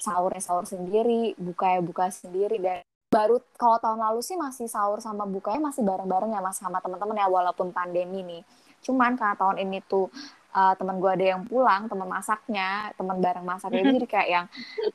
sahurnya 0.00 0.40
sahur 0.40 0.64
sendiri 0.64 1.36
buka 1.36 1.76
ya 1.76 1.80
buka 1.84 2.08
sendiri. 2.08 2.56
Dan 2.56 2.80
baru 3.12 3.38
kalau 3.60 3.76
tahun 3.78 4.00
lalu 4.00 4.20
sih 4.24 4.40
masih 4.40 4.66
sahur 4.66 5.04
sama 5.04 5.28
bukanya 5.28 5.68
masih 5.70 5.84
bareng-bareng 5.84 6.32
ya 6.32 6.40
mas 6.40 6.58
sama 6.58 6.80
teman-teman 6.80 7.20
ya 7.20 7.28
walaupun 7.28 7.70
pandemi 7.76 8.24
nih. 8.24 8.42
Cuman 8.80 9.20
karena 9.20 9.36
tahun 9.36 9.60
ini 9.68 9.84
tuh 9.84 10.08
uh, 10.56 10.72
teman 10.80 10.96
gue 10.96 11.10
ada 11.12 11.26
yang 11.36 11.44
pulang 11.44 11.84
teman 11.86 12.08
masaknya 12.08 12.88
teman 12.96 13.20
bareng 13.20 13.44
masaknya. 13.44 13.84
Jadi 13.84 14.06
kayak 14.08 14.28
yang 14.32 14.46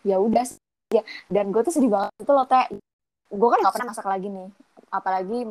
ya 0.01 0.17
udah 0.17 0.45
ya 0.89 1.03
dan 1.29 1.53
gue 1.53 1.61
tuh 1.61 1.73
sedih 1.73 1.91
banget 1.91 2.13
itu 2.19 2.31
loh 2.31 2.45
teh. 2.49 2.65
Gue 3.29 3.47
kan 3.53 3.61
gak 3.61 3.73
pernah 3.77 3.89
masak 3.93 4.09
lagi 4.09 4.27
nih 4.29 4.49
apalagi 4.89 5.45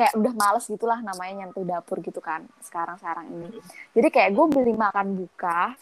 kayak 0.00 0.16
udah 0.16 0.32
males 0.32 0.64
gitulah 0.64 0.96
namanya 1.04 1.44
nyentuh 1.44 1.60
dapur 1.60 2.00
gitu 2.00 2.24
kan 2.24 2.48
sekarang 2.64 2.96
sekarang 2.96 3.28
ini 3.28 3.60
jadi 3.92 4.08
kayak 4.08 4.30
gue 4.32 4.46
beli 4.48 4.72
makan 4.72 5.12
buka 5.12 5.76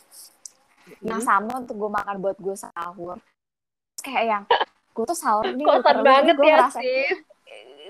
yang 1.03 1.23
sama 1.23 1.63
untuk 1.63 1.75
gue 1.77 1.91
makan 1.91 2.17
buat 2.23 2.39
gue 2.39 2.55
sahur. 2.55 3.19
Kayak 4.03 4.25
yang 4.25 4.43
gue 4.95 5.05
tuh 5.05 5.19
sahur 5.19 5.45
nih 5.51 5.67
kotor 5.67 5.97
banget 6.01 6.35
gue 6.39 6.47
ya 6.47 6.57
ngerasa, 6.63 6.81
sih. 6.81 7.07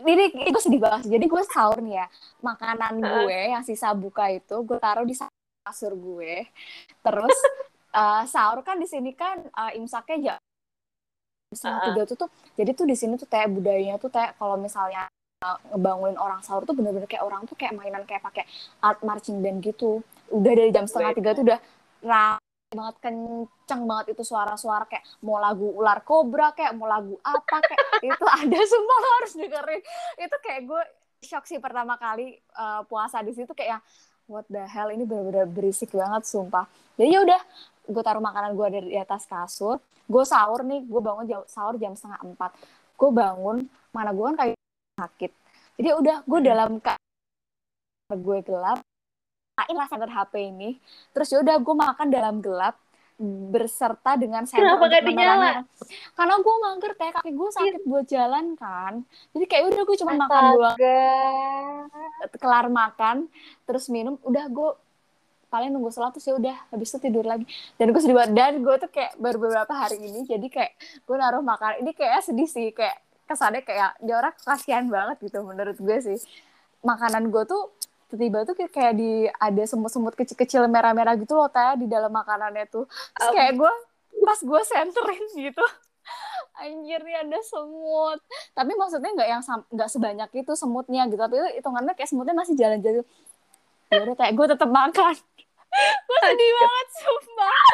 Ini 0.06 0.24
itu 0.46 0.58
sedih 0.60 0.80
banget 0.80 1.08
jadi 1.08 1.24
gue 1.24 1.42
sahur 1.50 1.78
nih 1.82 2.04
ya 2.04 2.06
makanan 2.40 3.00
gue 3.00 3.40
yang 3.52 3.62
sisa 3.64 3.92
buka 3.96 4.30
itu 4.32 4.56
gue 4.64 4.78
taruh 4.78 5.04
di 5.04 5.16
kasur 5.66 5.92
gue 5.98 6.46
terus 7.02 7.38
uh, 7.90 8.22
sahur 8.32 8.62
kan 8.62 8.78
di 8.78 8.86
sini 8.86 9.12
kan 9.16 9.44
uh, 9.50 9.72
imsaknya 9.74 10.16
jam 10.22 10.38
setengah 11.54 11.80
tiga 11.92 12.02
tuh 12.10 12.16
tuh 12.26 12.30
jadi 12.58 12.70
tuh 12.74 12.86
di 12.90 12.96
sini 12.98 13.14
tuh 13.14 13.28
kayak 13.30 13.54
budayanya 13.54 13.96
tuh 14.02 14.10
kayak 14.10 14.34
kalau 14.34 14.58
misalnya 14.58 15.06
uh, 15.46 15.58
ngebangunin 15.70 16.18
orang 16.18 16.40
sahur 16.42 16.66
tuh 16.66 16.74
bener-bener 16.74 17.06
kayak 17.06 17.22
orang 17.22 17.46
tuh 17.46 17.54
kayak 17.54 17.76
mainan 17.78 18.02
kayak 18.02 18.24
pakai 18.24 18.44
art 18.82 19.00
marching 19.06 19.38
band 19.44 19.62
gitu. 19.62 20.02
Udah 20.32 20.52
dari 20.58 20.70
jam 20.74 20.90
setengah 20.90 21.12
tiga 21.14 21.30
tuh 21.38 21.44
udah 21.46 21.60
banget 22.66 22.96
kenceng 22.98 23.82
banget 23.86 24.18
itu 24.18 24.22
suara-suara 24.26 24.90
kayak 24.90 25.06
mau 25.22 25.38
lagu 25.38 25.70
ular 25.70 26.02
kobra 26.02 26.50
kayak 26.50 26.74
mau 26.74 26.90
lagu 26.90 27.14
apa 27.22 27.62
kayak 27.62 27.80
itu 28.02 28.26
ada 28.42 28.60
semua 28.66 28.96
lo 28.98 29.08
harus 29.22 29.32
dengerin. 29.38 29.82
Itu 30.18 30.36
kayak 30.42 30.60
gue 30.66 30.82
shock 31.22 31.46
sih 31.46 31.62
pertama 31.62 31.94
kali 31.94 32.36
uh, 32.58 32.82
puasa 32.90 33.22
di 33.22 33.32
situ 33.32 33.54
kayak 33.54 33.78
yang 33.78 33.82
what 34.26 34.44
the 34.50 34.62
hell 34.66 34.90
ini 34.90 35.06
bener-bener 35.06 35.46
berisik 35.46 35.94
banget 35.94 36.26
sumpah. 36.26 36.66
Jadi 36.98 37.08
ya 37.14 37.20
udah 37.22 37.40
gue 37.86 38.02
taruh 38.02 38.22
makanan 38.22 38.58
gue 38.58 38.66
dari 38.68 38.88
di 38.94 38.98
atas 38.98 39.24
kasur 39.24 39.78
gue 40.06 40.24
sahur 40.26 40.62
nih 40.62 40.86
gue 40.86 41.00
bangun 41.02 41.24
jam, 41.26 41.42
sahur 41.46 41.74
jam 41.78 41.94
setengah 41.94 42.22
empat 42.22 42.54
gue 42.96 43.10
bangun 43.10 43.66
mana 43.90 44.10
gue 44.14 44.24
kan 44.32 44.36
kayak 44.36 44.56
sakit 44.98 45.32
jadi 45.78 45.90
udah 45.98 46.16
gue 46.24 46.38
hmm. 46.40 46.48
dalam 46.48 46.70
kamar 46.82 48.16
gue 48.16 48.38
gelap 48.46 48.78
main 49.56 49.76
lah 49.76 49.88
senter 49.88 50.10
HP 50.12 50.32
ini 50.52 50.70
terus 51.16 51.32
ya 51.32 51.40
udah 51.40 51.56
gue 51.58 51.74
makan 51.74 52.08
dalam 52.12 52.44
gelap 52.44 52.76
berserta 53.48 54.12
dengan 54.20 54.44
senter 54.44 54.60
Kenapa 54.60 54.92
gak 54.92 55.04
dinyala? 55.08 55.64
Karena 56.12 56.36
gue 56.36 56.54
mager 56.60 56.92
teh 57.00 57.10
kaki 57.16 57.32
gue 57.32 57.48
sakit 57.48 57.82
buat 57.88 58.04
jalan 58.04 58.52
kan. 58.60 59.08
Jadi 59.32 59.44
kayak 59.48 59.64
udah 59.72 59.82
gue 59.88 59.96
cuma 60.04 60.12
makan 60.20 60.42
doang. 60.52 60.76
Kelar 62.36 62.68
makan, 62.68 63.16
terus 63.64 63.88
minum, 63.88 64.20
udah 64.20 64.44
gue 64.52 64.70
paling 65.46 65.70
nunggu 65.70 65.90
sholat 65.94 66.12
terus 66.14 66.26
ya 66.26 66.34
udah 66.36 66.56
habis 66.70 66.88
itu 66.90 66.98
tidur 66.98 67.24
lagi. 67.24 67.44
Dan 67.78 67.94
gue 67.94 68.00
sedih 68.02 68.16
banget 68.18 68.32
dan 68.34 68.52
gue 68.60 68.74
tuh 68.82 68.90
kayak 68.90 69.12
baru 69.18 69.38
beberapa 69.38 69.72
hari 69.72 69.98
ini 70.02 70.26
jadi 70.26 70.46
kayak 70.46 70.72
gue 71.06 71.16
naruh 71.16 71.42
makan 71.42 71.82
ini 71.82 71.90
kayak 71.94 72.26
sedih 72.26 72.48
sih 72.48 72.74
kayak 72.74 72.98
kesannya 73.26 73.62
kayak 73.66 73.98
dia 73.98 74.14
orang 74.18 74.34
kasihan 74.38 74.84
banget 74.86 75.16
gitu 75.22 75.42
menurut 75.42 75.76
gue 75.78 75.96
sih. 76.02 76.18
Makanan 76.82 77.30
gue 77.30 77.42
tuh 77.46 77.74
tiba-tiba 78.06 78.46
tuh 78.46 78.54
kayak 78.70 78.94
di 78.94 79.26
ada 79.26 79.62
semut-semut 79.66 80.14
kecil-kecil 80.14 80.70
merah-merah 80.70 81.18
gitu 81.18 81.34
loh 81.34 81.50
teh 81.50 81.74
di 81.78 81.86
dalam 81.90 82.10
makanannya 82.14 82.66
tuh. 82.70 82.86
Terus 82.86 83.30
kayak 83.34 83.52
gue 83.58 83.72
pas 84.26 84.40
gue 84.42 84.60
senterin 84.66 85.24
gitu 85.38 85.64
anjir 86.62 87.00
nih 87.02 87.16
ada 87.26 87.38
semut. 87.42 88.18
Tapi 88.54 88.72
maksudnya 88.74 89.10
nggak 89.14 89.28
yang 89.30 89.42
nggak 89.74 89.90
sebanyak 89.90 90.30
itu 90.38 90.52
semutnya 90.54 91.02
gitu 91.10 91.18
tapi 91.18 91.34
itu 91.38 91.48
hitungannya 91.62 91.94
kayak 91.98 92.10
semutnya 92.10 92.34
masih 92.34 92.54
jalan-jalan 92.54 93.06
ya 93.90 93.96
udah 94.02 94.14
kayak 94.18 94.34
gue 94.34 94.46
tetap 94.50 94.70
makan. 94.70 95.14
Gue 96.08 96.18
sedih 96.24 96.52
banget 96.56 96.88
sumpah. 97.04 97.64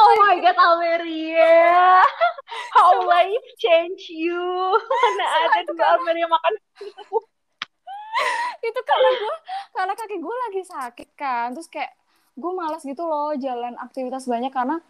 Oh 0.00 0.12
my 0.24 0.36
god 0.40 0.56
Almeria. 0.56 2.00
How 2.76 3.04
life 3.04 3.48
change 3.60 4.08
you. 4.08 4.40
Mana 4.80 5.24
ada 5.28 5.60
dua 5.68 5.86
Almeria 5.98 6.24
makan. 6.24 6.54
Itu 8.68 8.80
karena 8.80 9.10
gue 9.12 9.36
karena 9.76 9.92
kaki 9.92 10.16
gue 10.24 10.34
lagi 10.48 10.62
sakit 10.64 11.08
kan 11.16 11.52
terus 11.52 11.68
kayak 11.68 11.92
gue 12.36 12.52
malas 12.52 12.80
gitu 12.80 13.04
loh 13.04 13.36
jalan 13.36 13.76
aktivitas 13.76 14.24
banyak 14.24 14.52
karena 14.52 14.80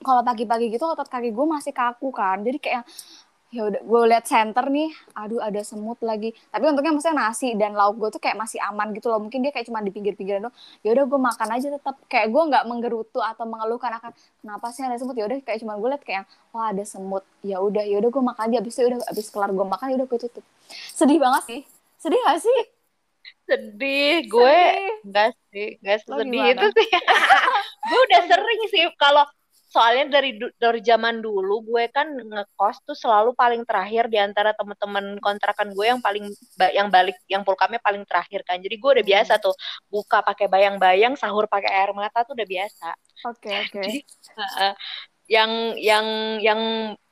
kalau 0.00 0.22
pagi-pagi 0.22 0.70
gitu 0.70 0.84
otot 0.88 1.10
kaki 1.10 1.34
gue 1.34 1.46
masih 1.48 1.76
kaku 1.76 2.08
kan. 2.08 2.40
Jadi 2.40 2.58
kayak 2.62 2.88
ya 3.48 3.64
udah 3.64 3.80
gue 3.80 4.00
lihat 4.12 4.28
center 4.28 4.68
nih 4.68 4.92
aduh 5.16 5.40
ada 5.40 5.60
semut 5.64 5.96
lagi. 6.04 6.36
Tapi 6.52 6.64
untungnya 6.68 6.92
maksudnya 6.92 7.16
nasi 7.16 7.56
dan 7.56 7.72
lauk 7.72 7.96
gue 7.96 8.08
tuh 8.12 8.20
kayak 8.20 8.36
masih 8.36 8.60
aman 8.60 8.92
gitu 8.92 9.08
loh. 9.08 9.20
Mungkin 9.24 9.40
dia 9.40 9.52
kayak 9.52 9.66
cuma 9.72 9.80
di 9.80 9.88
pinggir-pinggiran 9.88 10.48
doang. 10.48 10.56
Ya 10.84 10.92
udah 10.92 11.04
gue 11.08 11.20
makan 11.20 11.48
aja 11.56 11.66
tetap 11.72 11.96
kayak 12.12 12.28
gue 12.28 12.42
nggak 12.52 12.64
menggerutu 12.68 13.20
atau 13.24 13.44
mengeluhkan 13.48 13.96
akan 13.96 14.12
kenapa 14.44 14.66
sih 14.76 14.84
ada 14.84 15.00
semut? 15.00 15.16
Ya 15.16 15.24
udah 15.24 15.38
kayak 15.40 15.58
cuma 15.64 15.80
gue 15.80 15.88
lihat 15.88 16.04
kayak 16.04 16.24
wah 16.52 16.68
ada 16.68 16.84
semut. 16.84 17.24
Ya 17.40 17.56
udah 17.64 17.84
ya 17.88 17.96
udah 17.96 18.10
gue 18.12 18.22
makan 18.22 18.42
aja. 18.52 18.56
Abis 18.60 18.74
itu 18.76 18.88
udah 18.92 19.00
abis 19.08 19.26
kelar 19.32 19.50
gue 19.52 19.66
makan 19.66 19.86
ya 19.92 19.96
udah 20.04 20.08
gue 20.12 20.18
tutup. 20.28 20.44
Sedih 20.92 21.16
banget 21.16 21.42
sih. 21.48 21.60
Sedih 21.98 22.20
gak 22.28 22.40
sih? 22.44 22.60
Sedih. 23.48 24.28
Gue 24.28 24.60
enggak 25.08 25.32
sih. 25.48 25.80
Enggak 25.80 25.98
sedih 26.04 26.44
itu 26.52 26.66
sih. 26.76 26.88
Gue 27.88 28.00
udah 28.04 28.20
sering 28.28 28.60
sih 28.68 28.84
kalau 29.00 29.24
soalnya 29.68 30.08
dari 30.08 30.40
dari 30.56 30.80
zaman 30.80 31.20
dulu 31.20 31.60
gue 31.60 31.92
kan 31.92 32.08
ngekos 32.16 32.88
tuh 32.88 32.96
selalu 32.96 33.36
paling 33.36 33.68
terakhir 33.68 34.08
di 34.08 34.16
antara 34.16 34.56
temen-temen 34.56 35.20
kontrakan 35.20 35.76
gue 35.76 35.86
yang 35.92 36.00
paling 36.00 36.24
yang 36.72 36.88
balik 36.88 37.20
yang 37.28 37.44
pulkamnya 37.44 37.76
paling 37.84 38.00
terakhir 38.08 38.40
kan 38.48 38.56
jadi 38.64 38.80
gue 38.80 38.90
udah 38.96 39.04
hmm. 39.04 39.12
biasa 39.12 39.32
tuh 39.44 39.52
buka 39.92 40.24
pakai 40.24 40.48
bayang-bayang 40.48 41.20
sahur 41.20 41.44
pakai 41.52 41.68
air 41.68 41.92
mata 41.92 42.24
tuh 42.24 42.32
udah 42.32 42.48
biasa 42.48 42.88
oke 43.28 43.44
okay, 43.44 43.56
oke 43.68 43.76
okay. 43.76 43.92
uh, 44.40 44.74
yang 45.28 45.76
yang 45.76 46.06
yang 46.40 46.60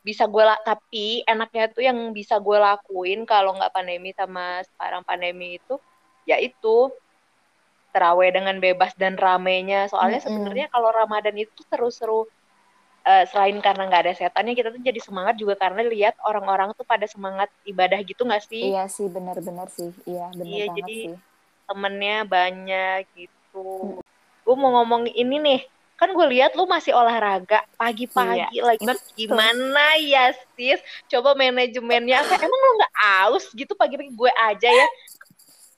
bisa 0.00 0.24
gue 0.24 0.44
tapi 0.64 1.20
enaknya 1.28 1.68
tuh 1.68 1.84
yang 1.84 2.16
bisa 2.16 2.40
gue 2.40 2.56
lakuin 2.56 3.28
kalau 3.28 3.52
nggak 3.52 3.74
pandemi 3.76 4.16
sama 4.16 4.64
sekarang 4.64 5.04
pandemi 5.04 5.60
itu 5.60 5.76
yaitu 6.24 6.88
terawih 7.92 8.32
dengan 8.32 8.56
bebas 8.64 8.96
dan 8.96 9.20
ramenya 9.20 9.92
soalnya 9.92 10.20
mm 10.20 10.24
-hmm. 10.24 10.36
sebenarnya 10.40 10.68
kalau 10.72 10.88
Ramadan 10.88 11.36
itu 11.36 11.60
seru-seru 11.68 12.24
uh, 13.06 13.24
selain 13.30 13.56
karena 13.62 13.86
nggak 13.86 14.02
ada 14.02 14.12
setannya 14.18 14.52
kita 14.58 14.74
tuh 14.74 14.82
jadi 14.82 15.00
semangat 15.00 15.38
juga 15.38 15.54
karena 15.54 15.86
lihat 15.86 16.18
orang-orang 16.26 16.74
tuh 16.74 16.82
pada 16.82 17.06
semangat 17.06 17.48
ibadah 17.62 18.02
gitu 18.02 18.26
nggak 18.26 18.42
sih? 18.44 18.74
Iya 18.74 18.90
sih 18.90 19.06
benar-benar 19.06 19.70
sih. 19.70 19.94
Iya 20.04 20.34
benar 20.34 20.46
iya, 20.50 20.64
banget 20.66 20.76
jadi 20.82 20.96
sih. 20.98 21.16
temennya 21.70 22.16
banyak 22.26 23.00
gitu. 23.14 23.64
Hmm. 23.64 24.04
gue 24.46 24.54
mau 24.54 24.78
ngomong 24.78 25.10
ini 25.10 25.42
nih 25.42 25.60
kan 25.96 26.12
gue 26.12 26.26
lihat 26.28 26.52
lu 26.54 26.68
masih 26.68 26.92
olahraga 26.92 27.64
pagi-pagi 27.80 28.60
iya, 28.60 28.62
lagi 28.62 28.84
betul. 28.84 29.16
gimana 29.16 29.96
ya 29.96 30.30
sis? 30.54 30.78
Coba 31.08 31.32
manajemennya 31.32 32.20
apa 32.20 32.36
emang 32.36 32.60
lu 32.60 32.72
nggak 32.76 32.94
aus 33.24 33.48
gitu 33.56 33.72
pagi-pagi? 33.72 34.12
Gue 34.12 34.28
aja 34.36 34.68
ya. 34.68 34.86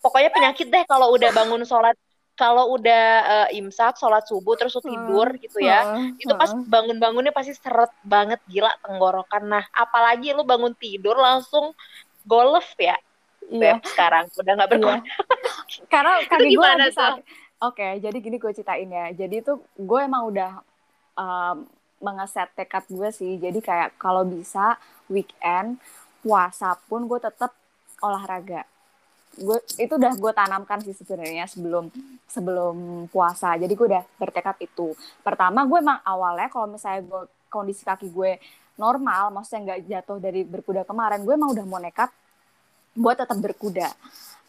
Pokoknya 0.03 0.31
penyakit 0.35 0.67
deh 0.69 0.85
kalau 0.91 1.15
udah 1.15 1.31
bangun 1.31 1.63
sholat 1.63 1.95
kalau 2.39 2.79
udah 2.79 3.05
uh, 3.27 3.49
imsak 3.51 3.99
sholat 3.99 4.23
subuh 4.31 4.55
terus 4.55 4.79
lu 4.79 4.83
tidur 4.87 5.35
hmm. 5.35 5.41
gitu 5.43 5.59
ya 5.59 5.83
hmm. 5.83 6.23
itu 6.23 6.33
pas 6.39 6.55
bangun-bangunnya 6.55 7.35
pasti 7.35 7.59
seret 7.59 7.91
banget 8.07 8.39
gila 8.47 8.71
tenggorokan 8.87 9.43
nah 9.51 9.65
apalagi 9.75 10.31
lu 10.31 10.47
bangun 10.47 10.73
tidur 10.79 11.19
langsung 11.19 11.75
golf 12.23 12.79
ya 12.79 12.95
iya. 13.51 13.77
Beb, 13.77 13.83
sekarang 13.83 14.31
udah 14.31 14.53
nggak 14.55 14.71
berguna 14.71 14.99
iya. 15.03 15.03
karena 15.93 16.13
kaki 16.31 16.55
gue 16.55 16.63
lagi 16.65 16.95
sakit 16.95 17.25
Oke, 17.59 17.83
okay, 17.83 17.99
jadi 17.99 18.23
gini 18.23 18.39
gue 18.39 18.55
ceritain 18.55 18.87
ya. 18.87 19.11
Jadi 19.11 19.43
itu 19.43 19.59
gue 19.75 19.99
emang 19.99 20.31
udah 20.31 20.63
um, 21.19 21.67
mengeset 21.99 22.47
tekad 22.55 22.87
gue 22.87 23.11
sih. 23.11 23.35
Jadi 23.35 23.59
kayak 23.59 23.99
kalau 23.99 24.23
bisa 24.23 24.79
weekend 25.11 25.83
puasa 26.23 26.79
pun 26.87 27.11
gue 27.11 27.19
tetap 27.19 27.51
olahraga. 27.99 28.63
Gue 29.39 29.59
itu 29.79 29.93
udah 29.95 30.13
gue 30.19 30.33
tanamkan 30.35 30.79
sih 30.83 30.93
sebenarnya 30.93 31.47
sebelum 31.47 31.89
sebelum 32.27 33.07
puasa. 33.09 33.55
Jadi 33.55 33.73
gue 33.73 33.87
udah 33.87 34.05
bertekad 34.19 34.59
itu. 34.61 34.93
Pertama 35.23 35.63
gue 35.65 35.79
emang 35.79 36.03
awalnya 36.03 36.51
kalau 36.51 36.67
misalnya 36.67 37.07
gue 37.07 37.23
kondisi 37.49 37.87
kaki 37.87 38.11
gue 38.11 38.37
normal, 38.79 39.35
maksudnya 39.35 39.75
nggak 39.75 39.81
jatuh 39.91 40.19
dari 40.23 40.43
berkuda 40.47 40.87
kemarin, 40.87 41.25
gue 41.27 41.35
emang 41.35 41.51
udah 41.51 41.67
mau 41.67 41.81
nekat 41.83 42.11
buat 42.99 43.15
tetap 43.15 43.39
berkuda 43.39 43.95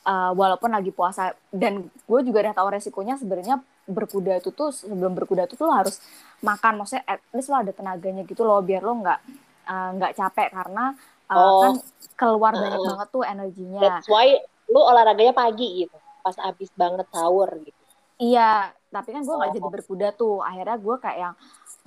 uh, 0.10 0.32
walaupun 0.34 0.74
lagi 0.74 0.90
puasa 0.90 1.38
dan 1.54 1.86
gue 1.86 2.20
juga 2.26 2.50
udah 2.50 2.56
tahu 2.58 2.68
resikonya 2.74 3.16
sebenarnya 3.22 3.62
berkuda 3.90 4.38
itu 4.38 4.54
tuh 4.54 4.70
sebelum 4.70 5.14
berkuda 5.18 5.50
itu 5.50 5.58
tuh 5.58 5.66
lo 5.66 5.74
harus 5.74 5.98
makan 6.46 6.82
maksudnya 6.82 7.06
at 7.10 7.22
least 7.34 7.50
lo 7.50 7.58
ada 7.58 7.74
tenaganya 7.74 8.26
gitu 8.26 8.46
loh 8.46 8.62
biar 8.62 8.86
lo 8.86 8.94
nggak 9.02 9.20
uh, 9.66 9.90
nggak 9.98 10.12
capek 10.18 10.50
karena 10.54 10.94
uh, 11.30 11.38
oh. 11.38 11.62
kan 11.62 11.74
keluar 12.18 12.54
uh, 12.54 12.60
banyak 12.60 12.82
banget 12.86 13.08
tuh 13.10 13.24
energinya. 13.26 13.82
That's 13.82 14.10
why 14.10 14.38
lo 14.70 14.86
olahraganya 14.86 15.34
pagi 15.34 15.86
gitu 15.86 15.98
pas 16.20 16.36
abis 16.46 16.70
banget 16.76 17.08
sahur 17.10 17.50
gitu. 17.64 17.80
Iya, 18.20 18.76
tapi 18.92 19.16
kan 19.16 19.24
gue 19.24 19.32
nggak 19.32 19.52
oh. 19.52 19.56
jadi 19.56 19.70
berkuda 19.72 20.08
tuh. 20.12 20.44
Akhirnya 20.44 20.76
gue 20.76 20.96
kayak 21.00 21.20
yang 21.24 21.36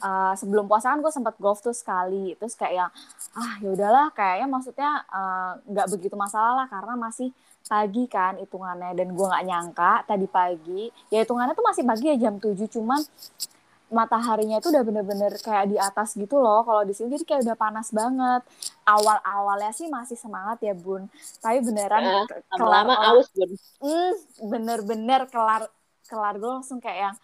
uh, 0.00 0.32
sebelum 0.32 0.64
puasa 0.64 0.96
kan 0.96 1.04
gue 1.04 1.12
sempat 1.12 1.36
golf 1.36 1.60
tuh 1.60 1.76
sekali. 1.76 2.32
Terus 2.40 2.56
kayak 2.56 2.74
yang 2.74 2.90
ah 3.36 3.52
ya 3.60 3.68
udahlah 3.68 4.08
kayaknya 4.16 4.48
maksudnya 4.48 4.90
nggak 5.68 5.86
uh, 5.86 5.90
begitu 5.92 6.16
masalah 6.16 6.64
lah 6.64 6.66
karena 6.72 6.96
masih 6.96 7.28
pagi 7.68 8.04
kan 8.10 8.40
hitungannya 8.42 8.90
dan 8.96 9.08
gue 9.14 9.26
nggak 9.28 9.44
nyangka 9.46 9.92
tadi 10.04 10.26
pagi 10.26 10.90
ya 11.14 11.22
hitungannya 11.22 11.54
tuh 11.54 11.62
masih 11.62 11.86
pagi 11.86 12.10
ya 12.10 12.16
jam 12.18 12.34
7 12.36 12.58
cuman 12.68 13.00
mataharinya 13.92 14.58
itu 14.58 14.72
udah 14.72 14.82
bener-bener 14.82 15.32
kayak 15.38 15.68
di 15.68 15.76
atas 15.76 16.16
gitu 16.16 16.40
loh. 16.40 16.64
Kalau 16.64 16.82
di 16.82 16.96
sini 16.96 17.12
jadi 17.14 17.24
kayak 17.28 17.40
udah 17.46 17.56
panas 17.60 17.92
banget. 17.92 18.42
Awal-awalnya 18.88 19.70
sih 19.76 19.86
masih 19.92 20.16
semangat 20.16 20.58
ya 20.64 20.72
bun. 20.72 21.06
Tapi 21.38 21.60
beneran 21.60 22.02
ya, 22.02 22.24
kelar 22.56 22.88
lama 22.88 22.96
aus 23.14 23.28
bun. 23.36 23.52
Mm, 23.84 24.12
bener-bener 24.48 25.20
kelar 25.28 25.68
kelar 26.08 26.34
gue 26.40 26.50
langsung 26.50 26.80
kayak 26.80 27.12
yang 27.12 27.16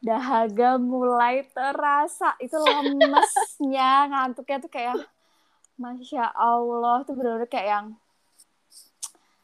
dahaga 0.00 0.78
mulai 0.78 1.44
terasa. 1.50 2.38
Itu 2.38 2.56
lemesnya 2.62 3.90
ngantuknya 4.14 4.56
tuh 4.62 4.70
kayak 4.70 4.96
masya 5.74 6.30
allah. 6.32 7.02
Tuh 7.02 7.18
bener-bener 7.18 7.50
kayak 7.50 7.68
yang 7.68 7.86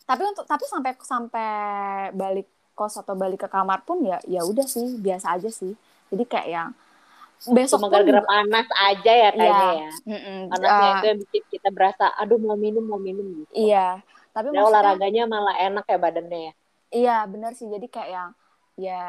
tapi 0.05 0.23
untuk 0.29 0.45
tapi 0.45 0.65
sampai 0.69 0.93
sampai 1.01 1.51
balik 2.13 2.49
kos 2.77 3.01
atau 3.01 3.17
balik 3.17 3.47
ke 3.47 3.49
kamar 3.49 3.87
pun 3.87 4.05
ya 4.05 4.21
ya 4.29 4.45
udah 4.45 4.67
sih 4.69 5.01
biasa 5.01 5.39
aja 5.39 5.49
sih 5.49 5.73
jadi 6.15 6.25
kayak 6.25 6.49
yang 6.49 6.71
besok 7.45 7.77
Cuma 7.83 7.93
gara-gara 7.93 8.23
panas 8.25 8.69
aja 8.73 9.13
ya 9.13 9.31
kayaknya 9.37 9.69
ya, 9.69 9.91
ya. 9.91 9.91
panasnya 10.49 10.89
uh, 10.89 10.95
itu 10.97 11.07
yang 11.13 11.19
bikin 11.29 11.43
kita 11.53 11.69
berasa 11.75 12.09
aduh 12.17 12.41
mau 12.41 12.57
minum 12.57 12.85
mau 12.87 12.97
minum 12.97 13.45
gitu. 13.45 13.53
Iya. 13.53 14.01
Tapi 14.33 14.51
maksudnya, 14.51 14.65
olahraganya 14.67 15.23
malah 15.29 15.57
enak 15.61 15.85
ya 15.85 15.99
badannya 16.01 16.41
ya. 16.41 16.53
Iya 16.95 17.17
benar 17.29 17.53
sih. 17.53 17.69
Jadi 17.69 17.87
kayak 17.91 18.11
yang 18.11 18.31
ya 18.81 19.03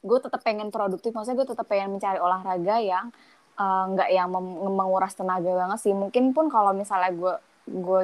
gue 0.00 0.18
tetap 0.22 0.40
pengen 0.40 0.72
produktif. 0.72 1.12
Maksudnya 1.12 1.36
gue 1.44 1.48
tetap 1.52 1.66
pengen 1.68 1.98
mencari 1.98 2.18
olahraga 2.18 2.76
yang 2.80 3.12
eh, 3.58 3.84
nggak 3.92 4.08
uh, 4.10 4.14
yang 4.14 4.28
menguras 4.72 5.12
tenaga 5.12 5.50
banget 5.52 5.78
sih. 5.82 5.92
Mungkin 5.92 6.32
pun 6.32 6.48
kalau 6.48 6.72
misalnya 6.72 7.12
gue 7.12 7.34
gue 7.66 8.00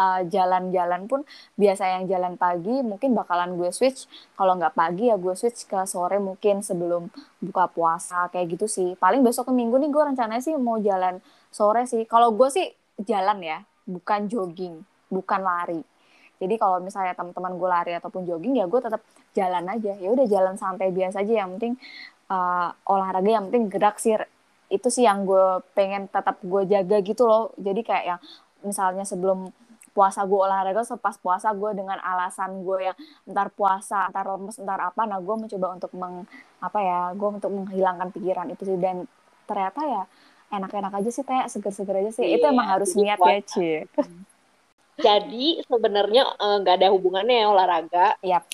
uh, 0.00 0.20
jalan-jalan 0.24 1.04
pun 1.04 1.20
biasa 1.60 2.00
yang 2.00 2.08
jalan 2.08 2.40
pagi 2.40 2.80
mungkin 2.80 3.12
bakalan 3.12 3.60
gue 3.60 3.68
switch. 3.68 4.08
Kalau 4.32 4.56
nggak 4.56 4.72
pagi 4.72 5.12
ya 5.12 5.20
gue 5.20 5.36
switch 5.36 5.68
ke 5.68 5.84
sore 5.84 6.16
mungkin 6.16 6.64
sebelum 6.64 7.12
buka 7.44 7.68
puasa 7.68 8.32
kayak 8.32 8.56
gitu 8.56 8.66
sih. 8.66 8.96
Paling 8.96 9.20
besok 9.20 9.52
ke 9.52 9.52
minggu 9.52 9.76
nih 9.76 9.90
gue 9.92 10.02
rencananya 10.14 10.40
sih 10.40 10.56
mau 10.56 10.80
jalan 10.80 11.20
sore 11.52 11.84
sih. 11.84 12.08
Kalau 12.08 12.32
gue 12.32 12.48
sih 12.48 12.66
jalan 13.04 13.44
ya 13.44 13.58
bukan 13.84 14.26
jogging 14.32 14.80
bukan 15.12 15.40
lari. 15.44 15.80
Jadi 16.40 16.56
kalau 16.56 16.80
misalnya 16.80 17.12
teman-teman 17.12 17.52
gue 17.60 17.68
lari 17.68 17.92
ataupun 18.00 18.24
jogging 18.24 18.56
ya 18.56 18.64
gue 18.64 18.80
tetap 18.80 19.04
jalan 19.36 19.64
aja. 19.68 19.92
Ya 20.00 20.08
udah 20.08 20.24
jalan 20.24 20.56
santai 20.56 20.88
biasa 20.88 21.20
aja. 21.20 21.44
Yang 21.44 21.48
penting 21.60 21.74
uh, 22.32 22.72
olahraga 22.88 23.28
yang 23.28 23.52
penting 23.52 23.68
gerak 23.68 24.00
sih. 24.00 24.16
Itu 24.72 24.88
sih 24.88 25.04
yang 25.04 25.28
gue 25.28 25.60
pengen 25.76 26.08
tetap 26.08 26.40
gue 26.40 26.62
jaga 26.64 26.96
gitu 27.04 27.28
loh. 27.28 27.52
Jadi 27.60 27.84
kayak 27.84 28.04
yang 28.16 28.20
misalnya 28.64 29.04
sebelum 29.04 29.52
puasa 29.90 30.22
gue 30.22 30.38
olahraga 30.38 30.86
sepas 30.86 31.18
puasa 31.18 31.50
gue 31.50 31.70
dengan 31.74 31.98
alasan 31.98 32.62
gue 32.62 32.90
yang 32.90 32.96
ntar 33.26 33.50
puasa 33.50 34.06
ntar 34.10 34.26
lemes 34.26 34.56
ntar 34.62 34.78
apa 34.78 35.02
nah 35.06 35.18
gue 35.18 35.34
mencoba 35.34 35.66
untuk 35.74 35.92
meng 35.98 36.24
apa 36.62 36.78
ya 36.78 37.00
gue 37.14 37.28
untuk 37.28 37.50
menghilangkan 37.50 38.08
pikiran 38.14 38.46
itu 38.54 38.62
sih 38.64 38.78
dan 38.78 39.04
ternyata 39.50 39.80
ya 39.82 40.02
enak-enak 40.50 40.92
aja 40.94 41.10
sih 41.10 41.24
kayak 41.26 41.46
seger-seger 41.50 41.94
aja 42.06 42.10
sih 42.14 42.26
iya, 42.26 42.38
itu 42.38 42.46
emang 42.46 42.68
harus 42.70 42.94
niat 42.94 43.18
ya 43.18 43.40
Ci 43.42 43.70
jadi 45.06 45.46
sebenarnya 45.66 46.22
eh, 46.36 46.56
nggak 46.60 46.74
uh, 46.76 46.78
ada 46.78 46.88
hubungannya 46.92 47.36
ya 47.40 47.46
olahraga 47.48 48.06
yep. 48.20 48.44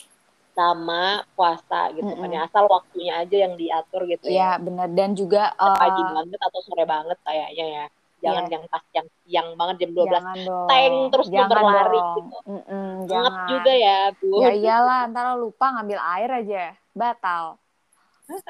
sama 0.56 1.20
puasa 1.36 1.92
gitu 1.92 2.06
mm 2.06 2.16
-hmm. 2.16 2.22
kan 2.24 2.30
ya 2.32 2.40
asal 2.48 2.64
waktunya 2.64 3.12
aja 3.20 3.36
yang 3.44 3.54
diatur 3.60 4.08
gitu 4.08 4.24
ya. 4.32 4.32
Iya 4.32 4.50
benar 4.64 4.88
dan 4.96 5.12
juga 5.12 5.52
uh, 5.52 5.76
pagi 5.76 6.00
banget 6.00 6.40
atau 6.40 6.60
sore 6.64 6.84
banget 6.88 7.18
kayaknya 7.20 7.66
ya. 7.68 7.86
Jangan 8.26 8.44
yeah. 8.44 8.52
yang 8.52 8.64
pas 8.66 8.84
yang 8.90 9.06
siang 9.22 9.48
banget 9.54 9.76
jam 9.86 9.90
12 9.94 10.10
jangan 10.10 10.36
tank 10.66 10.94
terus 11.14 11.26
jangan 11.30 11.48
berlari 11.54 11.98
dong. 11.98 12.16
gitu. 12.16 12.20
Mm 12.46 12.62
-mm, 12.66 12.90
jangan. 13.06 13.46
juga 13.46 13.72
ya, 13.72 13.98
Bu. 14.18 14.28
Ya 14.42 14.50
iyalah, 14.52 15.00
ntar 15.14 15.26
lupa 15.38 15.66
ngambil 15.78 15.98
air 16.18 16.30
aja. 16.42 16.62
Batal. 16.90 17.44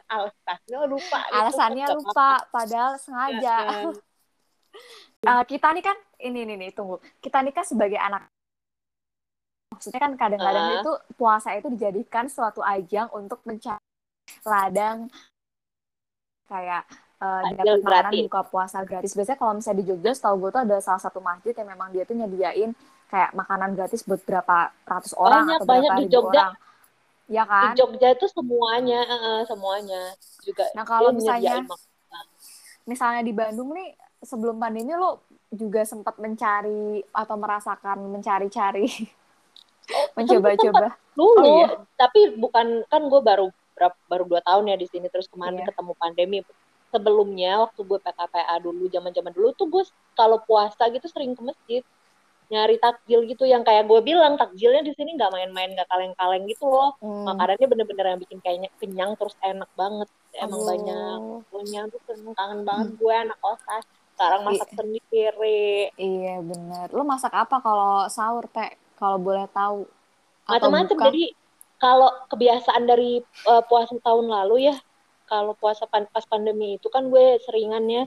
Alasannya 0.08 0.78
lupa. 0.88 1.18
Gitu. 1.20 1.36
Alasannya 1.36 1.86
lupa, 1.92 2.30
padahal 2.48 2.92
sengaja. 2.96 3.56
uh, 5.28 5.44
kita 5.50 5.68
nih 5.76 5.84
kan 5.84 5.96
ini 6.16 6.48
nih 6.48 6.56
nih 6.56 6.70
tunggu. 6.72 6.96
Kita 7.20 7.44
nih 7.44 7.52
kan 7.52 7.68
sebagai 7.68 8.00
anak 8.00 8.32
maksudnya 9.76 10.00
kan 10.00 10.16
kadang-kadang 10.16 10.66
uh. 10.72 10.74
itu 10.80 10.92
puasa 11.20 11.52
itu 11.52 11.68
dijadikan 11.68 12.32
suatu 12.32 12.64
ajang 12.64 13.12
untuk 13.12 13.44
mencari 13.44 13.82
ladang 14.40 15.12
kayak 16.48 16.88
uh, 17.20 17.42
dapat 17.56 17.80
makanan 17.82 18.12
buka 18.28 18.40
puasa 18.48 18.78
gratis. 18.84 19.12
Biasanya 19.16 19.38
kalau 19.38 19.52
misalnya 19.56 19.78
di 19.80 19.86
Jogja, 19.88 20.12
setahu 20.12 20.34
gue 20.46 20.50
tuh 20.52 20.62
ada 20.64 20.76
salah 20.80 21.02
satu 21.02 21.18
masjid 21.20 21.52
yang 21.56 21.68
memang 21.72 21.88
dia 21.92 22.02
tuh 22.04 22.16
nyediain 22.16 22.70
kayak 23.06 23.30
makanan 23.38 23.78
gratis 23.78 24.02
buat 24.02 24.20
berapa 24.26 24.74
ratus 24.82 25.14
orang 25.14 25.46
banyak, 25.46 25.56
atau 25.62 25.66
banyak 25.66 25.90
berapa 25.90 26.02
di 26.02 26.06
Jogja. 26.10 26.42
orang. 26.42 26.54
Ya 27.26 27.44
kan? 27.44 27.72
Di 27.72 27.78
Jogja 27.80 28.08
itu 28.14 28.26
semuanya, 28.30 29.00
uh, 29.06 29.42
semuanya 29.46 30.02
juga. 30.42 30.64
Nah 30.74 30.84
kalau 30.86 31.10
misalnya, 31.14 31.64
misalnya 32.86 33.22
di 33.22 33.32
Bandung 33.34 33.74
nih 33.74 33.94
sebelum 34.22 34.58
pandemi 34.58 34.94
lo 34.96 35.26
juga 35.50 35.86
sempat 35.86 36.18
mencari 36.18 37.02
atau 37.14 37.36
merasakan 37.38 37.98
mencari-cari, 38.10 38.86
oh, 39.94 40.06
mencoba-coba. 40.18 40.98
Dulu, 41.16 41.40
oh, 41.40 41.64
iya? 41.64 41.68
tapi 41.96 42.36
bukan 42.36 42.84
kan 42.90 43.08
gue 43.08 43.22
baru 43.24 43.48
baru 44.08 44.24
dua 44.24 44.40
tahun 44.40 44.72
ya 44.72 44.76
di 44.80 44.88
sini 44.88 45.06
terus 45.12 45.28
kemarin 45.28 45.60
iya. 45.60 45.68
ketemu 45.68 45.92
pandemi 46.00 46.38
sebelumnya 46.90 47.66
waktu 47.66 47.80
gue 47.82 47.98
PKPA 48.00 48.56
dulu 48.62 48.86
zaman 48.88 49.10
zaman 49.12 49.32
dulu 49.34 49.48
tuh 49.54 49.66
gue 49.68 49.84
kalau 50.14 50.40
puasa 50.44 50.88
gitu 50.90 51.06
sering 51.10 51.34
ke 51.34 51.42
masjid 51.42 51.82
nyari 52.46 52.78
takjil 52.78 53.26
gitu. 53.26 53.42
Yang 53.42 53.66
kayak 53.66 53.84
gue 53.90 54.00
bilang 54.06 54.38
takjilnya 54.38 54.86
di 54.86 54.94
sini 54.94 55.18
nggak 55.18 55.34
main-main 55.34 55.74
nggak 55.74 55.88
kaleng-kaleng 55.90 56.46
gitu 56.46 56.66
loh. 56.70 56.94
Hmm. 57.02 57.26
makanannya 57.26 57.66
bener-bener 57.66 58.06
yang 58.14 58.20
bikin 58.22 58.38
kayaknya 58.38 58.70
kenyang 58.78 59.12
terus 59.18 59.34
enak 59.42 59.70
banget. 59.74 60.08
Emang 60.38 60.60
oh. 60.62 60.66
banyak. 60.66 61.18
Punya 61.50 61.80
tuh 61.90 62.00
kangen 62.34 62.60
banget 62.62 62.88
hmm. 62.94 62.98
gue 63.02 63.14
anak 63.14 63.38
kosas 63.42 63.84
sekarang 64.16 64.40
masak 64.48 64.68
I 64.72 64.76
sendiri. 64.80 65.68
Iya 66.00 66.36
bener. 66.40 66.86
Lo 66.94 67.04
masak 67.04 67.36
apa 67.36 67.60
kalau 67.60 68.08
sahur 68.08 68.48
teh 68.48 68.72
kalau 68.96 69.20
boleh 69.20 69.44
tahu? 69.52 69.84
Macam-macam 70.48 70.96
jadi 71.12 71.34
kalau 71.76 72.08
kebiasaan 72.32 72.88
dari 72.88 73.20
uh, 73.44 73.60
puasa 73.68 73.92
tahun 74.00 74.32
lalu 74.32 74.72
ya 74.72 74.76
kalau 75.26 75.52
puasa 75.58 75.84
pan 75.90 76.06
pas 76.10 76.24
pandemi 76.24 76.78
itu 76.78 76.88
kan 76.88 77.10
gue 77.10 77.38
seringannya 77.44 78.06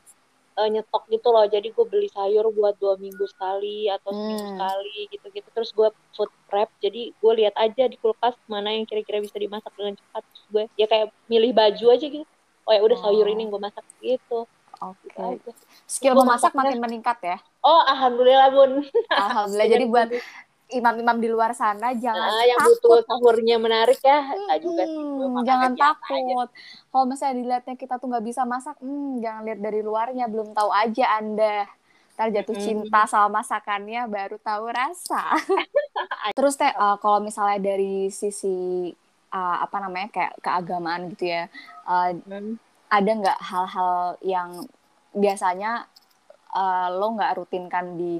uh, 0.59 0.67
nyetok 0.67 1.07
gitu 1.07 1.27
loh 1.31 1.47
jadi 1.47 1.67
gue 1.71 1.85
beli 1.87 2.11
sayur 2.11 2.51
buat 2.51 2.75
dua 2.79 2.99
minggu 2.99 3.23
sekali 3.31 3.87
atau 3.87 4.11
seminggu 4.11 4.43
hmm. 4.43 4.51
sekali 4.55 4.97
gitu-gitu 5.15 5.49
terus 5.55 5.71
gue 5.71 5.89
food 6.15 6.31
prep 6.51 6.67
jadi 6.83 7.15
gue 7.15 7.33
lihat 7.39 7.55
aja 7.55 7.87
di 7.87 7.95
kulkas 7.95 8.35
mana 8.51 8.75
yang 8.75 8.83
kira-kira 8.83 9.23
bisa 9.23 9.39
dimasak 9.39 9.71
dengan 9.79 9.95
cepat 9.95 10.23
terus 10.27 10.45
gue 10.51 10.63
ya 10.75 10.85
kayak 10.91 11.07
milih 11.31 11.51
baju 11.55 11.85
aja 11.95 12.05
gitu 12.11 12.25
oh 12.67 12.71
ya 12.75 12.81
udah 12.83 12.97
oh. 12.99 13.03
sayur 13.07 13.27
ini 13.31 13.47
gue 13.47 13.61
masak 13.61 13.85
gitu 14.03 14.47
Oke. 14.79 15.11
Okay. 15.11 15.43
Gitu 15.43 15.51
Skill 15.83 16.15
memasak 16.15 16.55
makin 16.55 16.79
meningkat 16.79 17.19
ya? 17.19 17.37
Oh, 17.59 17.83
alhamdulillah 17.83 18.47
bun. 18.47 18.71
Alhamdulillah. 19.11 19.67
Jadi 19.67 19.85
buat 19.91 20.09
imam-imam 20.69 21.17
di 21.17 21.29
luar 21.29 21.57
sana 21.57 21.97
jangan 21.97 22.29
uh, 22.29 22.45
yang 22.45 22.61
takut. 22.61 22.77
butuh 22.77 23.01
sahurnya 23.09 23.57
menarik 23.57 23.99
ya 24.05 24.21
hmm, 24.21 24.49
juga 24.61 24.83
sih 24.85 25.05
jangan 25.45 25.73
takut 25.73 26.47
kalau 26.93 27.05
misalnya 27.09 27.35
dilihatnya 27.41 27.75
kita 27.75 27.97
tuh 27.97 28.07
nggak 28.13 28.25
bisa 28.25 28.41
masak 28.45 28.77
hmm, 28.77 29.21
jangan 29.21 29.41
lihat 29.49 29.59
dari 29.59 29.81
luarnya 29.81 30.25
belum 30.29 30.53
tahu 30.53 30.69
aja 30.69 31.17
anda 31.17 31.65
ntar 32.19 32.35
jatuh 32.35 32.51
hmm. 32.51 32.65
cinta 32.67 33.07
sama 33.07 33.39
masakannya 33.39 34.03
baru 34.11 34.37
tahu 34.43 34.67
rasa 34.69 35.39
terus 36.37 36.59
teh 36.59 36.67
uh, 36.67 36.99
kalau 36.99 37.23
misalnya 37.23 37.63
dari 37.63 38.11
sisi 38.11 38.91
uh, 39.31 39.57
apa 39.63 39.77
namanya 39.79 40.11
kayak 40.11 40.33
keagamaan 40.43 41.07
gitu 41.15 41.31
ya 41.31 41.47
uh, 41.87 42.11
hmm. 42.11 42.59
ada 42.91 43.11
nggak 43.23 43.39
hal-hal 43.39 44.19
yang 44.19 44.49
biasanya 45.15 45.87
uh, 46.53 46.91
lo 46.91 47.15
nggak 47.15 47.39
rutinkan 47.39 47.95
di 47.95 48.19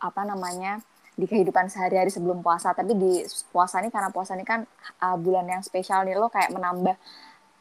apa 0.00 0.24
namanya 0.24 0.80
di 1.16 1.24
kehidupan 1.24 1.72
sehari-hari 1.72 2.12
sebelum 2.12 2.44
puasa. 2.44 2.76
Tapi 2.76 2.92
di 2.92 3.24
puasa 3.48 3.80
ini 3.80 3.88
karena 3.88 4.12
puasa 4.12 4.36
ini 4.36 4.44
kan 4.44 4.68
uh, 5.00 5.16
bulan 5.16 5.48
yang 5.48 5.62
spesial 5.64 6.04
nih 6.04 6.14
lo 6.14 6.28
kayak 6.28 6.52
menambah 6.52 6.96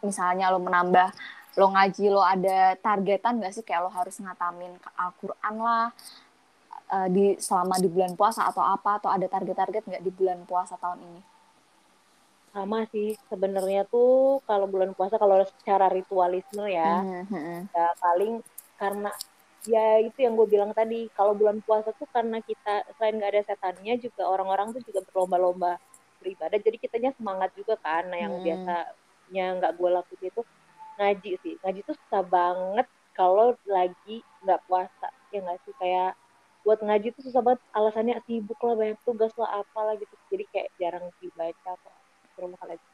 misalnya 0.03 0.51
lo 0.51 0.59
menambah 0.59 1.09
lo 1.55 1.71
ngaji 1.71 2.05
lo 2.11 2.19
ada 2.19 2.75
targetan 2.75 3.39
gak 3.39 3.55
sih? 3.55 3.63
Kayak 3.63 3.87
lo 3.87 3.91
harus 3.95 4.19
ngatamin 4.19 4.75
Al-Quran 4.99 5.55
lah 5.55 5.87
uh, 6.91 7.07
di 7.07 7.39
selama 7.39 7.79
di 7.79 7.87
bulan 7.87 8.13
puasa 8.19 8.43
atau 8.51 8.61
apa? 8.61 8.99
Atau 8.99 9.09
ada 9.09 9.25
target-target 9.31 9.87
nggak 9.87 10.03
di 10.03 10.11
bulan 10.11 10.43
puasa 10.43 10.75
tahun 10.75 10.99
ini? 10.99 11.21
Sama 12.51 12.87
sih 12.91 13.15
sebenarnya 13.31 13.87
tuh 13.87 14.39
kalau 14.43 14.67
bulan 14.67 14.91
puasa 14.95 15.15
kalau 15.15 15.43
secara 15.43 15.91
ritualisme 15.91 16.63
ya, 16.71 17.03
mm 17.03 17.23
-hmm. 17.27 17.57
ya 17.71 17.87
paling 17.99 18.39
karena 18.79 19.11
ya 19.65 19.99
itu 20.01 20.21
yang 20.21 20.37
gue 20.37 20.47
bilang 20.47 20.71
tadi 20.71 21.09
kalau 21.17 21.33
bulan 21.33 21.61
puasa 21.65 21.89
tuh 21.97 22.05
karena 22.13 22.37
kita 22.41 22.85
selain 22.97 23.17
nggak 23.17 23.31
ada 23.33 23.43
setannya 23.49 23.93
juga 23.97 24.29
orang-orang 24.29 24.73
tuh 24.77 24.81
juga 24.85 25.01
berlomba-lomba 25.09 25.81
beribadah. 26.21 26.57
Jadi 26.61 26.77
kitanya 26.81 27.11
semangat 27.17 27.53
juga 27.57 27.77
kan 27.81 28.07
nah 28.09 28.17
yang 28.17 28.39
hmm. 28.39 28.45
biasanya 28.45 29.45
nggak 29.61 29.73
gue 29.77 29.89
lakuin 29.89 30.23
itu 30.29 30.41
ngaji 30.95 31.31
sih. 31.41 31.53
Ngaji 31.61 31.79
tuh 31.85 31.95
susah 32.05 32.23
banget 32.25 32.87
kalau 33.17 33.57
lagi 33.65 34.21
nggak 34.45 34.61
puasa 34.69 35.07
ya 35.33 35.39
nggak 35.41 35.59
sih? 35.65 35.73
Kayak 35.81 36.17
buat 36.65 36.81
ngaji 36.81 37.07
tuh 37.13 37.23
susah 37.29 37.41
banget 37.45 37.61
alasannya 37.77 38.17
sibuk 38.25 38.57
lah 38.65 38.73
banyak 38.73 38.99
tugas 39.05 39.33
lah 39.37 39.61
apalah 39.61 39.93
gitu. 39.97 40.13
Jadi 40.33 40.45
kayak 40.49 40.69
jarang 40.81 41.05
dibaca 41.21 41.77
apa 41.77 41.91
rumah 42.41 42.61
lagi. 42.65 42.89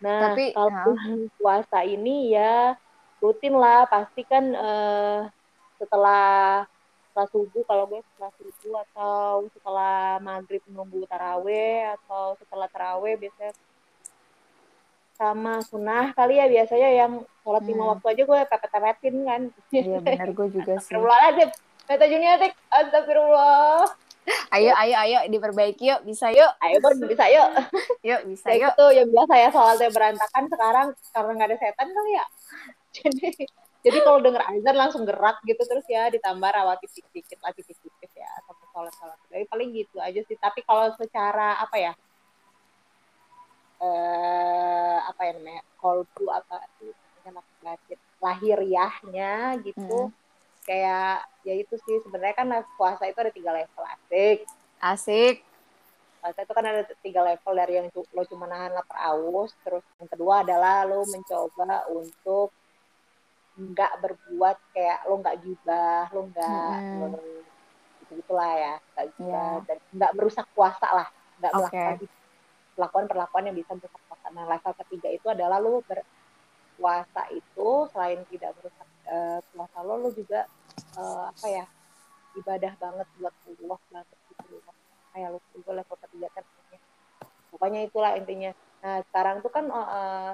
Nah 0.00 0.32
Tapi, 0.32 0.52
kalau 0.52 0.70
ya. 0.70 1.26
puasa 1.40 1.78
ini 1.82 2.30
ya 2.34 2.76
rutin 3.18 3.54
lah. 3.56 3.88
Pasti 3.90 4.22
kan 4.22 4.44
uh, 4.54 5.20
setelah 5.76 6.64
setelah 7.08 7.28
subuh 7.32 7.64
kalau 7.64 7.84
gue 7.88 8.00
setelah 8.12 8.32
subuh 8.36 8.74
atau 8.84 9.24
setelah 9.56 10.20
maghrib 10.20 10.60
menunggu 10.68 11.08
taraweh 11.08 11.88
atau 11.96 12.36
setelah 12.36 12.68
taraweh 12.68 13.16
biasanya 13.16 13.56
sama 15.16 15.64
sunnah 15.64 16.12
kali 16.12 16.36
ya 16.36 16.44
biasanya 16.44 16.88
yang 16.92 17.12
sholat 17.40 17.64
lima 17.64 17.88
Hmm. 17.88 17.90
waktu 17.96 18.06
aja 18.12 18.22
gue 18.28 18.40
pepet-pepetin 18.52 19.14
kan. 19.24 19.42
Iya 19.72 19.98
benar 20.04 20.28
gue 20.28 20.46
juga 20.52 20.72
sih. 20.76 20.92
Astagfirullahaladzim 20.92 21.48
Meta 21.88 22.04
Juniatik 22.04 22.52
Astagfirullah. 22.68 23.80
Ayo 24.52 24.74
ayo 24.76 24.96
ayo 25.00 25.18
diperbaiki 25.30 25.88
yuk. 25.88 26.00
Bisa 26.04 26.28
yuk? 26.28 26.50
Ayo 26.60 26.76
Bun 26.84 27.00
bisa 27.08 27.24
yuk. 27.32 27.48
Yuk 28.04 28.20
bisa 28.28 28.48
yuk. 28.52 28.76
gitu 28.76 28.86
yang 28.92 29.08
biasa 29.08 29.34
ya 29.40 29.48
sholatnya 29.48 29.88
berantakan 29.88 30.44
sekarang 30.52 30.86
karena 31.14 31.30
nggak 31.32 31.48
ada 31.48 31.56
setan 31.64 31.88
kali 31.88 32.10
ya. 32.12 32.24
Jadi 33.00 33.28
jadi 33.86 34.02
kalau 34.02 34.18
denger 34.18 34.42
azan 34.50 34.74
langsung 34.74 35.06
gerak 35.06 35.38
gitu 35.46 35.62
terus 35.62 35.86
ya 35.86 36.10
ditambah 36.10 36.50
rawatib 36.50 36.90
dikit-dikit 36.90 37.38
lah 37.38 37.54
dikit-dikit 37.54 38.10
ya 38.18 38.30
sama 38.42 38.64
sholat-sholat 38.74 39.18
jadi 39.30 39.46
paling 39.46 39.70
gitu 39.78 40.02
aja 40.02 40.20
sih 40.26 40.34
tapi 40.42 40.66
kalau 40.66 40.90
secara 40.98 41.62
apa 41.62 41.76
ya 41.78 41.92
eh 43.76 44.98
apa 45.06 45.20
ya 45.22 45.32
namanya 45.38 45.62
kolbu 45.78 46.24
apa 46.32 46.66
namanya 47.22 47.44
lahir 47.62 47.98
lahiriahnya 48.18 49.60
gitu 49.62 50.10
Mm. 50.10 50.14
kayak 50.66 51.22
ya 51.46 51.54
itu 51.54 51.74
sih 51.84 52.02
sebenarnya 52.02 52.34
kan 52.34 52.48
puasa 52.74 53.06
itu 53.06 53.18
ada 53.22 53.30
tiga 53.30 53.54
level 53.54 53.84
asik 53.86 54.48
Asik. 54.82 55.44
puasa 56.18 56.42
itu 56.42 56.52
kan 56.56 56.64
ada 56.66 56.82
tiga 57.04 57.20
level 57.22 57.52
dari 57.54 57.78
yang 57.78 57.86
lo 57.94 58.22
cuma 58.26 58.50
nahan 58.50 58.74
lapar 58.74 59.14
aus 59.14 59.54
terus 59.62 59.84
yang 60.00 60.08
kedua 60.10 60.42
adalah 60.42 60.82
lo 60.88 61.04
mencoba 61.06 61.86
untuk 61.92 62.55
nggak 63.56 63.92
berbuat 64.04 64.56
kayak 64.76 64.98
lo 65.08 65.14
nggak 65.18 65.36
gibah 65.40 66.04
lo 66.12 66.28
nggak 66.28 66.76
Mm-mm. 66.92 67.40
gitu 68.04 68.12
gitulah 68.20 68.52
ya 68.52 68.74
nggak 68.92 69.06
gibah 69.16 69.52
Iya. 69.56 69.64
dan 69.64 69.78
nggak 69.96 70.12
merusak 70.12 70.46
puasa 70.52 70.86
lah 70.92 71.08
nggak 71.40 71.52
Oke. 71.52 71.64
melakukan 71.64 71.96
perlakuan-perlakuan 72.76 73.44
yang 73.48 73.56
bisa 73.56 73.72
merusak 73.72 74.02
puasa 74.06 74.26
nah 74.30 74.44
level 74.44 74.72
ketiga 74.84 75.08
itu 75.08 75.26
adalah 75.32 75.56
lo 75.56 75.80
berpuasa 75.88 77.22
itu 77.32 77.68
selain 77.90 78.20
tidak 78.28 78.52
merusak 78.60 78.88
eh, 79.08 79.38
puasa 79.50 79.78
lo 79.80 79.94
lo 79.96 80.08
juga 80.12 80.44
eh, 80.96 81.24
apa 81.32 81.46
ya 81.48 81.64
ibadah 82.36 82.72
banget 82.76 83.08
buat 83.16 83.34
Allah 83.48 83.80
banget 83.88 84.18
gitu 84.28 84.44
loh 84.52 84.62
kayak 85.16 85.28
lo 85.32 85.38
gue 85.40 85.72
level 85.72 85.96
ketiga 86.04 86.28
kan 86.36 86.44
pokoknya 87.48 87.80
itulah 87.88 88.12
intinya 88.20 88.52
nah 88.84 89.00
sekarang 89.08 89.40
tuh 89.40 89.48
kan 89.48 89.64
eh, 89.64 90.32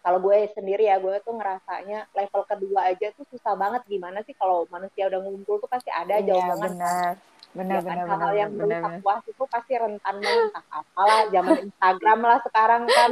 kalau 0.00 0.18
gue 0.20 0.48
sendiri 0.56 0.88
ya 0.88 0.96
gue 0.96 1.12
tuh 1.20 1.36
ngerasanya 1.36 2.08
level 2.16 2.42
kedua 2.48 2.88
aja 2.88 3.12
tuh 3.12 3.24
susah 3.28 3.52
banget. 3.56 3.84
Gimana 3.84 4.24
sih 4.24 4.32
kalau 4.36 4.64
manusia 4.72 5.06
udah 5.12 5.20
ngumpul 5.20 5.60
tuh 5.60 5.68
pasti 5.68 5.92
ada 5.92 6.16
aja 6.20 6.32
Iya 6.32 6.44
omongan 6.48 6.72
benar. 6.72 7.12
Benar 7.50 7.76
ya 7.76 7.82
kan? 7.82 7.96
benar 7.98 8.06
benar 8.06 8.32
yang 8.38 8.50
merusak 8.54 8.92
puas 9.02 9.22
itu 9.26 9.42
pasti 9.50 9.72
rentan 9.74 10.14
banget. 10.22 10.50
Apalah 10.70 11.20
zaman 11.28 11.56
Instagram 11.66 12.18
lah 12.22 12.38
sekarang 12.46 12.82
kan. 12.86 13.10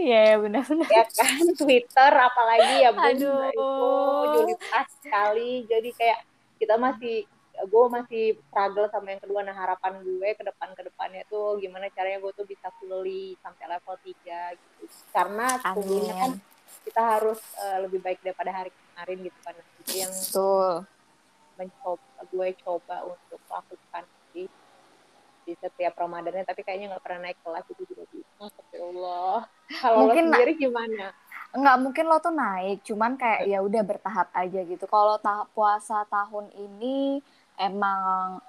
Iya 0.00 0.20
iya, 0.24 0.36
benar 0.40 0.62
benar. 0.64 0.88
ya 0.88 1.04
kan? 1.10 1.42
Twitter 1.60 2.12
apalagi 2.14 2.74
ya 2.86 2.90
bun 2.94 3.04
Aduh. 3.04 3.40
itu 3.50 3.68
julitas 4.38 4.88
sekali. 5.04 5.50
Jadi 5.68 5.90
kayak 5.92 6.18
kita 6.56 6.74
masih 6.80 7.28
gue 7.66 7.84
masih 7.90 8.24
struggle 8.48 8.88
sama 8.88 9.12
yang 9.12 9.20
kedua. 9.20 9.40
Nah 9.42 9.52
harapan 9.52 10.00
gue 10.00 10.28
ke 10.32 10.42
depan 10.42 10.72
ke 10.72 10.82
depannya 10.84 11.22
tuh 11.26 11.58
gimana 11.58 11.90
caranya 11.90 12.18
gue 12.18 12.32
tuh 12.32 12.46
bisa 12.46 12.72
fully 12.78 13.36
sampai 13.40 13.64
level 13.68 13.96
3 14.00 14.56
gitu. 14.56 14.84
Karena 15.10 15.46
sesungguhnya 15.58 16.14
kan 16.16 16.32
kita 16.80 17.02
harus 17.18 17.40
eh, 17.60 17.78
lebih 17.84 18.00
baik 18.00 18.20
daripada 18.22 18.50
hari 18.50 18.70
kemarin 18.72 19.18
gitu 19.26 19.38
kan. 19.42 19.54
Itu 19.82 19.92
yang 19.92 20.12
Betul. 20.12 20.70
mencoba 21.56 22.20
gue 22.24 22.48
coba 22.62 22.96
untuk 23.04 23.40
lakukan 23.46 24.04
di 24.32 24.44
di 25.44 25.52
setiap 25.56 25.92
Ramadannya. 25.94 26.46
Tapi 26.46 26.60
kayaknya 26.62 26.96
nggak 26.96 27.04
pernah 27.04 27.20
naik 27.28 27.38
kelas 27.42 27.66
itu 27.68 27.82
juga 27.84 28.04
bisa 28.08 28.28
Astagfirullah. 28.40 29.44
Kalau 29.80 29.96
lo 29.96 30.00
Mungkin- 30.08 30.32
sendiri 30.32 30.52
gimana? 30.56 31.12
Enggak 31.50 31.76
mungkin 31.82 32.04
lo 32.06 32.22
tuh 32.22 32.30
naik, 32.30 32.86
cuman 32.86 33.18
kayak 33.18 33.42
ya 33.42 33.58
udah 33.58 33.82
bertahap 33.82 34.30
aja 34.30 34.62
gitu. 34.62 34.86
Kalau 34.86 35.18
tahap 35.18 35.50
puasa 35.50 36.06
tahun 36.06 36.46
ini 36.54 37.18
emang 37.60 38.40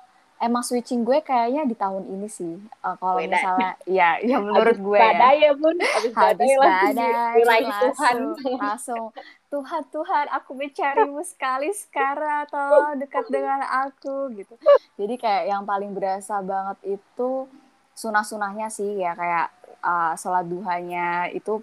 emang 0.41 0.65
switching 0.65 1.05
gue 1.05 1.21
kayaknya 1.21 1.69
di 1.69 1.77
tahun 1.77 2.09
ini 2.09 2.25
sih. 2.25 2.57
Eh, 2.57 2.95
kalau 2.97 3.21
Beda. 3.21 3.37
misalnya 3.37 3.71
ya 4.01 4.09
ya 4.25 4.41
menurut 4.41 4.73
Habis 4.73 4.81
gue 4.81 4.97
ya. 4.97 5.03
badai 5.05 5.37
ya 5.37 5.51
bun 5.53 5.77
habis, 5.77 6.13
badai 6.17 6.51
langsung 6.57 6.97
badai 6.97 7.13
wilayah 7.37 7.69
Tuhan 7.77 8.15
langsung 8.17 8.57
langsung 8.57 9.05
Tuhan 9.51 9.83
Tuhan 9.93 10.25
aku 10.33 10.51
mencarimu 10.57 11.21
sekali 11.27 11.69
sekarang 11.75 12.49
tolong 12.49 12.97
dekat 12.97 13.29
dengan 13.29 13.61
aku 13.85 14.33
gitu 14.33 14.57
jadi 14.97 15.13
kayak 15.19 15.43
yang 15.53 15.63
paling 15.67 15.93
berasa 15.93 16.41
banget 16.41 16.97
itu 16.97 17.45
sunah-sunahnya 17.93 18.73
sih 18.73 18.97
ya 18.97 19.13
kayak 19.13 19.53
uh, 19.85 20.17
sholat 20.17 20.49
duhanya 20.49 21.29
itu 21.35 21.61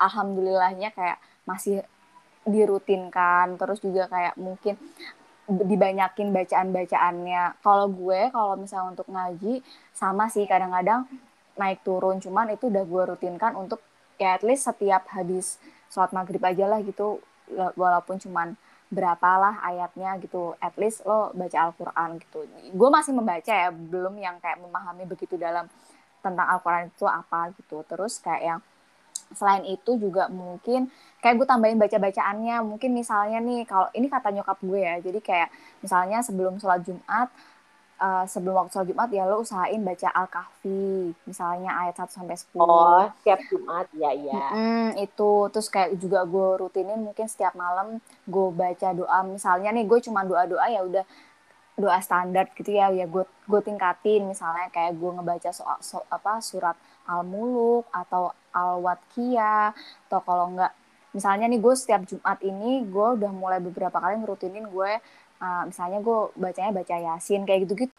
alhamdulillahnya 0.00 0.90
kayak 0.90 1.22
masih 1.46 1.86
dirutinkan 2.48 3.60
terus 3.60 3.78
juga 3.78 4.08
kayak 4.08 4.34
mungkin 4.40 4.74
dibanyakin 5.48 6.28
bacaan-bacaannya. 6.30 7.64
Kalau 7.64 7.88
gue 7.88 8.28
kalau 8.28 8.54
misalnya 8.60 8.92
untuk 8.92 9.08
ngaji 9.08 9.64
sama 9.96 10.28
sih 10.28 10.44
kadang-kadang 10.44 11.08
naik 11.56 11.80
turun. 11.82 12.20
Cuman 12.20 12.52
itu 12.52 12.68
udah 12.68 12.84
gue 12.84 13.02
rutinkan 13.16 13.56
untuk 13.56 13.80
ya 14.20 14.36
at 14.36 14.44
least 14.44 14.68
setiap 14.68 15.08
habis 15.16 15.56
sholat 15.88 16.12
maghrib 16.12 16.44
aja 16.44 16.68
lah 16.68 16.84
gitu. 16.84 17.18
Walaupun 17.74 18.20
cuman 18.20 18.54
berapa 18.92 19.30
lah 19.40 19.54
ayatnya 19.64 20.20
gitu. 20.20 20.52
At 20.60 20.76
least 20.76 21.02
lo 21.08 21.32
baca 21.32 21.56
Al-Quran 21.56 22.20
gitu. 22.20 22.44
Gue 22.76 22.88
masih 22.92 23.16
membaca 23.16 23.52
ya 23.52 23.72
belum 23.72 24.20
yang 24.20 24.36
kayak 24.44 24.60
memahami 24.60 25.08
begitu 25.08 25.40
dalam 25.40 25.64
tentang 26.20 26.44
Al-Quran 26.44 26.92
itu 26.92 27.08
apa 27.08 27.56
gitu. 27.56 27.80
Terus 27.88 28.20
kayak 28.20 28.42
yang 28.44 28.60
selain 29.36 29.64
itu 29.68 30.00
juga 30.00 30.28
mungkin 30.32 30.88
kayak 31.20 31.34
gue 31.42 31.46
tambahin 31.48 31.76
baca-bacaannya 31.76 32.62
mungkin 32.64 32.90
misalnya 32.94 33.38
nih 33.42 33.66
kalau 33.68 33.88
ini 33.92 34.06
kata 34.06 34.32
nyokap 34.32 34.58
gue 34.62 34.80
ya 34.80 34.94
jadi 35.02 35.20
kayak 35.20 35.48
misalnya 35.84 36.22
sebelum 36.24 36.56
sholat 36.56 36.80
Jumat 36.86 37.28
uh, 37.98 38.24
sebelum 38.24 38.54
waktu 38.64 38.72
sholat 38.72 38.88
Jumat 38.88 39.08
ya 39.10 39.26
lo 39.26 39.42
usahain 39.42 39.82
baca 39.82 40.08
Al-Kahfi 40.14 41.12
misalnya 41.26 41.70
ayat 41.74 41.98
1 41.98 42.08
sampai 42.14 42.36
10 42.38 42.56
oh 42.56 43.04
setiap 43.20 43.40
Jumat 43.50 43.86
ya 43.92 44.10
ya 44.14 44.40
Mm, 44.54 44.88
itu. 45.04 45.32
Terus 45.52 45.68
kayak 45.68 46.00
juga 46.00 46.24
gue 46.24 46.48
rutinin 46.64 46.98
mungkin 47.02 47.26
setiap 47.28 47.52
malam 47.52 48.00
gue 48.24 48.48
baca 48.54 48.88
doa. 48.96 49.20
Misalnya 49.26 49.70
nih 49.74 49.84
gue 49.84 49.98
cuma 50.00 50.24
doa 50.24 50.48
doa 50.48 50.64
ya 50.70 50.80
udah 50.80 51.04
doa 51.78 52.02
standar 52.02 52.50
gitu 52.58 52.74
ya 52.74 52.90
ya 52.90 53.06
gue 53.06 53.24
gue 53.46 53.60
tingkatin. 53.62 54.26
Misalnya 54.26 54.68
kayak 54.74 54.98
gue 54.98 55.10
ngebaca 55.14 55.50
soal 55.54 55.78
so, 55.80 56.02
apa 56.10 56.42
surat 56.42 56.74
al 57.08 57.24
muluk 57.24 57.88
atau 57.94 58.34
al 58.52 58.82
watkiyah 58.84 59.72
atau 60.10 60.20
kalau 60.26 60.52
enggak 60.52 60.72
misalnya 61.16 61.48
nih 61.48 61.60
gue 61.60 61.74
setiap 61.74 62.04
jumat 62.04 62.38
ini 62.44 62.84
gue 62.84 63.08
udah 63.16 63.32
mulai 63.32 63.58
beberapa 63.64 63.96
kali 63.96 64.20
ngerutinin 64.20 64.68
gue 64.68 64.92
uh, 65.40 65.62
misalnya 65.64 66.04
gue 66.04 66.18
bacanya 66.36 66.72
baca 66.74 66.94
yasin 66.94 67.48
kayak 67.48 67.64
gitu 67.64 67.88
gitu 67.88 67.94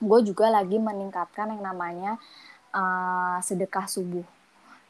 gue 0.00 0.20
juga 0.26 0.48
lagi 0.48 0.80
meningkatkan 0.80 1.54
yang 1.54 1.62
namanya 1.62 2.16
uh, 2.72 3.38
sedekah 3.44 3.84
subuh 3.84 4.24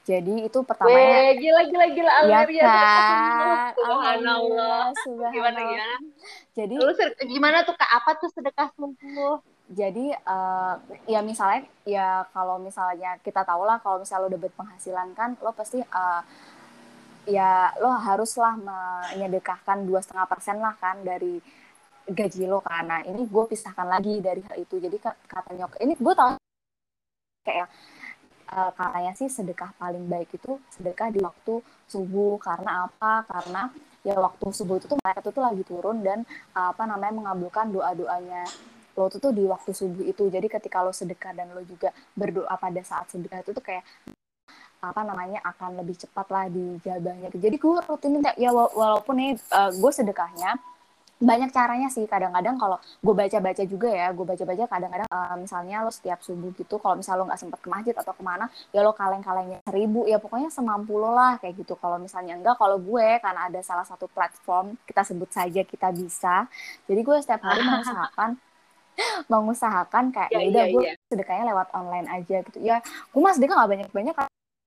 jadi 0.05 0.35
itu 0.45 0.59
pertamanya 0.63 1.01
Weh, 1.01 1.29
gila 1.41 1.63
gila 1.65 1.87
gila 1.97 2.11
ya 2.13 2.19
Almeria 2.21 2.65
kan? 2.69 3.73
Subhanallah. 3.81 4.85
Subhanallah. 5.01 5.33
Gimana 5.33 5.59
gimana? 5.65 5.97
Jadi 6.53 6.75
lu 6.77 6.93
ser- 6.93 7.17
gimana 7.25 7.57
tuh 7.65 7.73
kak? 7.73 7.89
Apa 7.89 8.21
tuh 8.21 8.29
sedekah 8.29 8.69
subuh 8.77 9.41
jadi 9.65 10.13
uh, 10.29 10.77
ya 11.09 11.25
misalnya 11.25 11.65
ya 11.89 12.29
kalau 12.37 12.61
misalnya 12.61 13.17
kita 13.25 13.49
tahu 13.49 13.65
lah 13.65 13.81
kalau 13.81 14.05
misalnya 14.05 14.29
lo 14.29 14.37
udah 14.37 14.43
berpenghasilan 14.45 15.09
kan 15.17 15.41
lo 15.41 15.57
pasti 15.57 15.81
uh, 15.81 16.21
ya 17.25 17.73
lo 17.81 17.89
haruslah 17.97 18.61
menyedekahkan 18.61 19.89
dua 19.89 20.05
setengah 20.05 20.29
persen 20.29 20.61
lah 20.61 20.77
kan 20.77 21.01
dari 21.01 21.41
gaji 22.05 22.45
lo 22.45 22.61
kan. 22.61 22.85
Nah 22.85 23.01
ini 23.09 23.25
gue 23.25 23.45
pisahkan 23.49 23.89
lagi 23.89 24.21
dari 24.21 24.45
hal 24.45 24.57
itu. 24.61 24.77
Jadi 24.77 25.01
kata 25.01 25.51
nyok 25.57 25.81
ini 25.81 25.97
gue 25.97 26.13
tau 26.13 26.37
kayak 27.45 27.69
uh, 28.55 28.71
katanya 28.73 29.13
sih 29.19 29.27
sedekah 29.27 29.75
paling 29.75 30.07
baik 30.07 30.31
itu 30.39 30.63
sedekah 30.71 31.11
di 31.11 31.19
waktu 31.19 31.61
subuh. 31.91 32.39
Karena 32.39 32.87
apa? 32.87 33.27
Karena 33.27 33.69
ya 34.07 34.15
waktu 34.17 34.47
subuh 34.55 34.79
itu 34.79 34.87
tuh 34.87 34.99
mereka 35.03 35.21
tuh 35.27 35.43
lagi 35.43 35.67
turun 35.67 36.01
dan 36.07 36.23
uh, 36.55 36.71
apa 36.71 36.87
namanya 36.87 37.13
mengabulkan 37.19 37.75
doa 37.75 37.91
doanya 37.93 38.47
lo 38.95 39.11
tuh, 39.11 39.19
tuh 39.19 39.35
di 39.35 39.43
waktu 39.43 39.75
subuh 39.75 40.07
itu. 40.07 40.31
Jadi 40.31 40.47
ketika 40.47 40.87
lo 40.87 40.95
sedekah 40.95 41.35
dan 41.35 41.51
lo 41.51 41.67
juga 41.67 41.91
berdoa 42.15 42.55
pada 42.55 42.81
saat 42.87 43.11
sedekah 43.11 43.43
itu 43.43 43.51
tuh 43.51 43.65
kayak 43.65 43.83
apa 44.85 45.01
namanya 45.01 45.41
akan 45.49 45.81
lebih 45.81 45.97
cepat 45.97 46.29
lah 46.29 46.45
dijabahnya 46.53 47.33
jadi 47.33 47.57
gue 47.57 47.77
rutinin 47.89 48.21
ya 48.37 48.53
walaupun 48.53 49.17
nih 49.17 49.33
uh, 49.49 49.73
gue 49.73 49.93
sedekahnya 49.93 50.61
banyak 51.23 51.51
caranya 51.55 51.89
sih 51.89 52.05
kadang-kadang 52.11 52.59
kalau 52.59 52.79
gue 52.79 53.15
baca-baca 53.15 53.63
juga 53.63 53.87
ya 53.87 54.11
gue 54.11 54.27
baca-baca 54.27 54.65
kadang-kadang 54.67 55.09
uh, 55.09 55.37
misalnya 55.39 55.87
lo 55.87 55.91
setiap 55.95 56.19
subuh 56.21 56.51
gitu 56.59 56.83
kalau 56.83 56.99
misalnya 56.99 57.23
lo 57.23 57.27
nggak 57.31 57.41
sempat 57.41 57.61
ke 57.63 57.69
masjid 57.71 57.95
atau 57.95 58.13
ke 58.13 58.23
mana 58.27 58.51
ya 58.75 58.83
lo 58.83 58.91
kaleng-kalengnya 58.91 59.63
seribu 59.63 60.11
ya 60.11 60.19
pokoknya 60.19 60.51
semampu 60.51 60.99
lo 60.99 61.15
lah 61.15 61.39
kayak 61.39 61.55
gitu. 61.63 61.79
Kalau 61.79 62.03
misalnya 62.03 62.35
enggak 62.35 62.59
kalau 62.59 62.83
gue 62.83 63.23
karena 63.23 63.47
ada 63.47 63.61
salah 63.63 63.87
satu 63.87 64.11
platform 64.11 64.75
kita 64.85 65.03
sebut 65.07 65.31
saja 65.31 65.61
kita 65.63 65.89
bisa 65.95 66.51
jadi 66.91 67.01
gue 67.01 67.17
setiap 67.23 67.43
hari 67.47 67.63
mengusahakan 67.69 68.31
mengusahakan 69.27 70.05
kayak 70.15 70.31
ya 70.31 70.39
udah 70.51 70.65
gue 70.71 70.83
sedekahnya 71.11 71.45
lewat 71.51 71.69
online 71.75 72.07
aja 72.11 72.37
gitu. 72.43 72.59
Ya 72.59 72.83
gue 72.83 73.21
mas 73.23 73.39
sedekah 73.39 73.55
nggak 73.63 73.71
banyak-banyak 73.71 74.15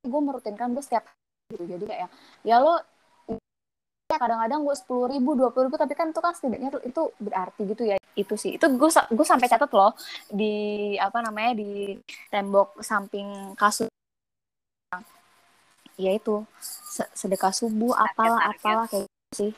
gue 0.07 0.21
merutinkan 0.23 0.71
gue 0.71 0.83
setiap 0.83 1.03
gitu. 1.51 1.63
Jadi 1.67 1.85
kayak 1.87 2.09
ya 2.43 2.59
lo 2.59 2.79
ya 4.07 4.15
kadang-kadang 4.15 4.63
gue 4.63 4.75
sepuluh 4.79 5.11
ribu 5.11 5.35
dua 5.35 5.51
puluh 5.51 5.67
ribu 5.67 5.75
tapi 5.75 5.91
kan 5.91 6.15
itu 6.15 6.23
kan 6.23 6.31
setidaknya 6.31 6.79
itu 6.79 7.01
berarti 7.19 7.61
gitu 7.67 7.83
ya. 7.83 7.99
Itu 8.15 8.39
sih. 8.39 8.55
Itu 8.55 8.71
gue 8.71 8.89
gue 8.89 9.25
sampai 9.27 9.51
catat 9.51 9.67
loh 9.75 9.91
di 10.31 10.95
apa 10.95 11.19
namanya 11.19 11.59
di 11.59 11.99
tembok 12.31 12.79
samping 12.79 13.51
kasur 13.59 13.91
ya 15.97 16.13
itu 16.13 16.45
sedekah 17.17 17.51
subuh 17.51 17.91
apalah 17.99 18.47
apalah 18.47 18.87
kayak 18.87 19.11
gitu 19.11 19.35
sih. 19.35 19.51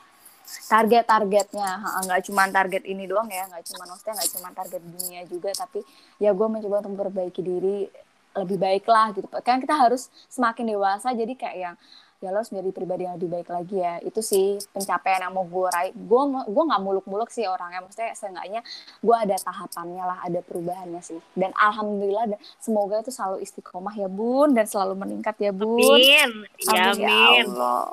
Target 0.66 1.06
targetnya. 1.06 1.70
Nggak 2.10 2.20
cuma 2.26 2.42
target 2.50 2.82
ini 2.90 3.06
doang 3.06 3.30
ya 3.30 3.46
nggak 3.46 3.62
cuma 3.70 3.86
maksudnya 3.86 4.18
nggak 4.18 4.30
cuma 4.34 4.48
target 4.50 4.82
dunia 4.82 5.22
juga 5.30 5.54
tapi 5.54 5.86
ya 6.18 6.34
gue 6.34 6.46
mencoba 6.50 6.82
untuk 6.82 6.98
memperbaiki 6.98 7.38
diri 7.38 7.86
lebih 8.34 8.58
baik 8.58 8.82
lah 8.90 9.14
gitu. 9.14 9.30
Kan 9.46 9.62
kita 9.62 9.78
harus 9.78 10.10
semakin 10.26 10.74
dewasa 10.74 11.14
jadi 11.14 11.38
kayak 11.38 11.58
yang 11.70 11.76
ya 12.20 12.28
lo 12.28 12.44
harus 12.44 12.52
menjadi 12.52 12.70
pribadi 12.76 13.02
yang 13.08 13.16
lebih 13.16 13.30
baik 13.32 13.48
lagi 13.48 13.76
ya. 13.80 13.96
Itu 14.04 14.20
sih 14.20 14.60
pencapaian 14.76 15.24
yang 15.24 15.32
mau 15.32 15.48
gue 15.48 15.68
raih. 15.72 15.92
Gue 15.96 16.22
gue 16.44 16.64
nggak 16.68 16.82
muluk-muluk 16.84 17.32
sih 17.32 17.48
orangnya 17.48 17.80
maksudnya 17.80 18.12
seenggaknya 18.12 18.60
gue 19.00 19.16
ada 19.16 19.36
tahapannya 19.40 20.04
lah 20.04 20.18
ada 20.24 20.40
perubahannya 20.44 21.00
sih. 21.00 21.18
Dan 21.32 21.56
alhamdulillah 21.56 22.36
dan 22.36 22.38
semoga 22.60 23.00
itu 23.00 23.10
selalu 23.10 23.40
istiqomah 23.40 23.96
ya 23.96 24.08
bun. 24.12 24.52
Dan 24.52 24.68
selalu 24.68 24.94
meningkat 25.00 25.40
ya 25.40 25.50
bun. 25.50 25.80
Amin. 25.80 26.30
Amin, 26.68 27.00
amin. 27.00 27.48
Ya 27.48 27.88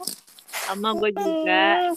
sama 0.67 0.91
gue 0.99 1.15
juga 1.15 1.95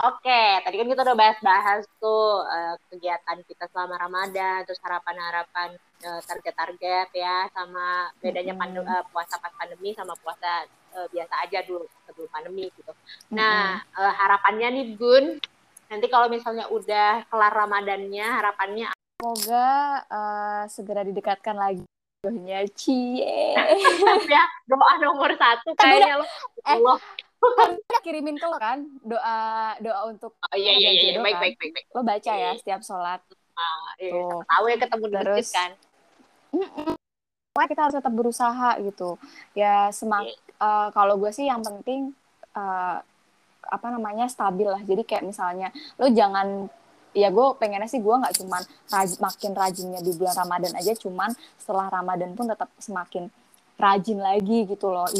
Oke, 0.00 0.42
tadi 0.64 0.80
kan 0.80 0.88
kita 0.88 1.04
udah 1.04 1.18
bahas-bahas 1.18 1.84
tuh 2.00 2.40
uh, 2.40 2.72
kegiatan 2.88 3.36
kita 3.44 3.68
selama 3.68 4.00
Ramadan, 4.00 4.64
terus 4.64 4.80
harapan-harapan 4.80 5.76
uh, 6.08 6.20
target-target 6.24 7.12
ya, 7.12 7.44
sama 7.52 8.08
bedanya 8.16 8.56
pandem, 8.56 8.80
uh, 8.80 9.04
puasa 9.12 9.36
pas 9.36 9.52
pandemi 9.60 9.92
sama 9.92 10.16
puasa 10.24 10.64
uh, 10.96 11.04
biasa 11.12 11.44
aja 11.44 11.60
dulu 11.68 11.84
sebelum 12.08 12.32
pandemi 12.32 12.72
gitu. 12.72 12.92
Nah, 13.36 13.84
uh, 13.92 14.12
harapannya 14.16 14.72
nih 14.72 14.86
Gun, 14.96 15.36
nanti 15.92 16.06
kalau 16.08 16.32
misalnya 16.32 16.64
udah 16.72 17.28
kelar 17.28 17.52
Ramadannya, 17.52 18.24
harapannya 18.24 18.88
semoga 19.20 20.00
uh, 20.08 20.64
segera 20.64 21.04
didekatkan 21.04 21.60
lagi. 21.60 21.84
Jodohnya 22.24 22.64
cie. 22.72 23.52
Ya 24.32 24.44
doa 24.64 24.96
nomor 25.00 25.32
satu 25.36 25.76
kayaknya 25.76 26.20
lo 26.20 26.26
Allah 26.64 26.96
kan 27.40 27.70
kirimin 28.04 28.36
ke 28.36 28.46
lo 28.46 28.56
kan 28.60 28.84
doa 29.00 29.38
doa 29.80 30.00
untuk 30.12 30.36
oh, 30.36 30.56
iya, 30.56 30.76
iya, 30.76 30.90
iya, 30.92 31.02
iya. 31.16 31.20
Baik, 31.20 31.36
kan? 31.36 31.42
baik, 31.42 31.56
baik, 31.56 31.72
baik. 31.72 31.86
lo 31.96 32.00
baca 32.04 32.32
ya 32.36 32.50
setiap 32.56 32.80
sholat 32.84 33.20
ah, 33.56 33.90
iya, 33.96 34.12
Tuh. 34.12 34.40
tahu 34.44 34.64
ya 34.68 34.76
ketemu 34.76 35.04
di 35.08 35.16
Terus, 35.24 35.48
kan 35.52 35.70
Wah, 37.50 37.66
kita 37.66 37.80
harus 37.86 37.96
tetap 37.98 38.14
berusaha 38.14 38.70
gitu 38.82 39.18
ya 39.56 39.90
semak 39.90 40.26
yeah. 40.26 40.32
Iya. 40.32 40.64
uh, 40.64 40.88
kalau 40.94 41.14
gue 41.18 41.30
sih 41.34 41.46
yang 41.48 41.60
penting 41.60 42.14
uh, 42.54 43.02
apa 43.70 43.86
namanya 43.92 44.26
stabil 44.26 44.66
lah 44.66 44.80
jadi 44.82 45.02
kayak 45.04 45.24
misalnya 45.26 45.68
lo 46.00 46.10
jangan 46.10 46.66
ya 47.10 47.28
gue 47.30 47.46
pengennya 47.58 47.90
sih 47.90 47.98
gue 47.98 48.14
nggak 48.14 48.38
cuman 48.42 48.62
raj, 48.90 49.10
makin 49.18 49.50
rajinnya 49.54 50.00
di 50.02 50.14
bulan 50.14 50.34
Ramadan 50.46 50.72
aja 50.78 50.92
cuman 50.94 51.30
setelah 51.58 51.90
Ramadan 51.90 52.34
pun 52.38 52.46
tetap 52.46 52.70
semakin 52.78 53.26
rajin 53.80 54.18
lagi 54.22 54.68
gitu 54.68 54.90
loh 54.90 55.10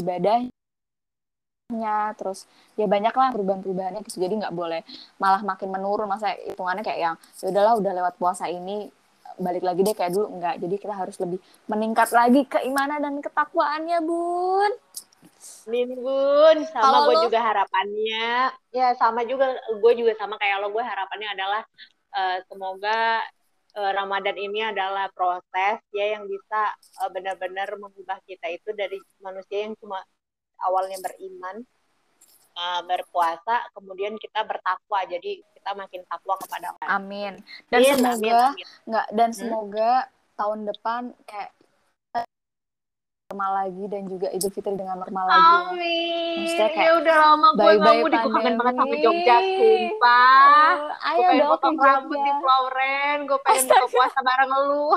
ibadahnya 1.71 2.19
terus 2.19 2.51
ya 2.75 2.91
banyak 2.91 3.15
lah 3.15 3.31
perubahan-perubahannya 3.31 4.03
gitu 4.03 4.19
jadi 4.19 4.35
nggak 4.43 4.55
boleh 4.55 4.83
malah 5.23 5.43
makin 5.47 5.71
menurun. 5.71 6.11
Masa 6.11 6.35
hitungannya 6.35 6.83
kayak 6.83 7.01
yang 7.01 7.15
ya 7.39 7.47
udahlah 7.55 7.75
udah 7.79 7.93
lewat 7.95 8.15
puasa 8.19 8.51
ini 8.51 8.91
balik 9.39 9.63
lagi 9.63 9.87
deh 9.87 9.95
kayak 9.95 10.11
dulu. 10.11 10.27
Enggak 10.35 10.59
jadi 10.59 10.75
kita 10.77 10.95
harus 10.95 11.17
lebih 11.23 11.39
meningkat 11.71 12.11
lagi 12.11 12.43
keimanan 12.51 12.99
dan 12.99 13.15
ketakwaannya 13.23 13.99
bun. 14.03 14.73
Min 15.69 15.97
Bun, 15.97 16.57
sama 16.73 17.09
gue 17.09 17.29
juga 17.29 17.41
harapannya, 17.41 18.53
ya 18.73 18.93
sama 18.97 19.25
juga, 19.25 19.53
gue 19.69 19.93
juga 19.97 20.13
sama 20.17 20.37
kayak 20.41 20.65
lo, 20.65 20.73
gue 20.73 20.81
harapannya 20.85 21.29
adalah 21.33 21.63
uh, 22.13 22.39
semoga 22.49 23.21
uh, 23.77 23.93
Ramadan 23.95 24.37
ini 24.37 24.65
adalah 24.65 25.09
proses 25.13 25.81
ya 25.93 26.17
yang 26.17 26.25
bisa 26.25 26.73
uh, 27.05 27.11
benar-benar 27.13 27.69
mengubah 27.77 28.19
kita 28.25 28.49
itu 28.53 28.73
dari 28.73 29.01
manusia 29.21 29.69
yang 29.69 29.77
cuma 29.81 30.01
awalnya 30.65 30.99
beriman, 31.01 31.65
uh, 32.57 32.81
berpuasa, 32.85 33.69
kemudian 33.73 34.17
kita 34.21 34.45
bertakwa, 34.45 35.01
jadi 35.09 35.41
kita 35.41 35.71
makin 35.77 36.03
takwa 36.09 36.35
kepada 36.41 36.73
Allah. 36.77 36.89
Amin. 36.97 37.33
Dan 37.69 37.81
amin, 37.85 37.95
semoga 37.97 38.17
amin, 38.17 38.35
amin. 38.35 38.67
nggak 38.89 39.07
dan 39.13 39.31
hmm? 39.31 39.39
semoga 39.39 39.91
tahun 40.41 40.59
depan 40.73 41.03
kayak 41.29 41.51
normal 43.31 43.63
lagi 43.63 43.85
dan 43.87 44.03
juga 44.11 44.27
Idul 44.35 44.51
Fitri 44.51 44.75
dengan 44.75 44.99
normal 44.99 45.25
lagi. 45.31 45.39
Ya. 45.39 45.55
Amin. 45.71 46.37
Ya, 46.51 46.67
kayak 46.67 46.83
ya 46.83 46.91
udah 46.99 47.17
lama 47.23 47.49
gue 47.55 47.73
nggak 47.79 47.95
mau 47.95 48.09
kangen 48.11 48.55
banget 48.59 48.75
sama 48.75 48.97
Jogja, 48.99 49.37
sumpah. 49.39 50.71
Uh, 50.75 51.07
ayo 51.07 51.15
gue 51.15 51.31
pengen 51.31 51.47
potong 51.47 51.77
rambut 51.79 52.19
di 52.19 52.33
Flauren, 52.43 53.19
gue 53.31 53.39
pengen 53.47 53.65
buka 53.71 53.87
puasa 53.87 54.19
bareng 54.19 54.51
lu. 54.67 54.91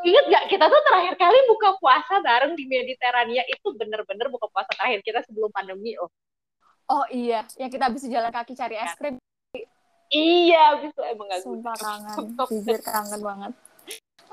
Ingat 0.00 0.24
gak 0.32 0.44
kita 0.48 0.64
tuh 0.64 0.82
terakhir 0.88 1.14
kali 1.20 1.38
buka 1.50 1.76
puasa 1.76 2.14
bareng 2.24 2.56
di 2.56 2.64
Mediterania 2.64 3.44
itu 3.44 3.68
bener-bener 3.76 4.26
buka 4.32 4.48
puasa 4.48 4.72
terakhir 4.72 5.04
kita 5.04 5.20
sebelum 5.28 5.52
pandemi 5.52 5.96
oh. 6.00 6.08
Oh 6.90 7.06
iya, 7.06 7.46
yang 7.54 7.70
kita 7.70 7.86
bisa 7.86 8.10
jalan 8.10 8.34
kaki 8.34 8.58
cari 8.58 8.74
es 8.74 8.90
krim. 8.98 9.14
Iya, 10.10 10.74
abis 10.74 10.90
itu 10.90 11.02
emang 11.06 11.26
gak 11.30 11.40
Sumpah 11.46 11.74
kangen, 11.78 12.18
jujur 12.50 12.78
kangen 12.82 13.20
banget. 13.22 13.52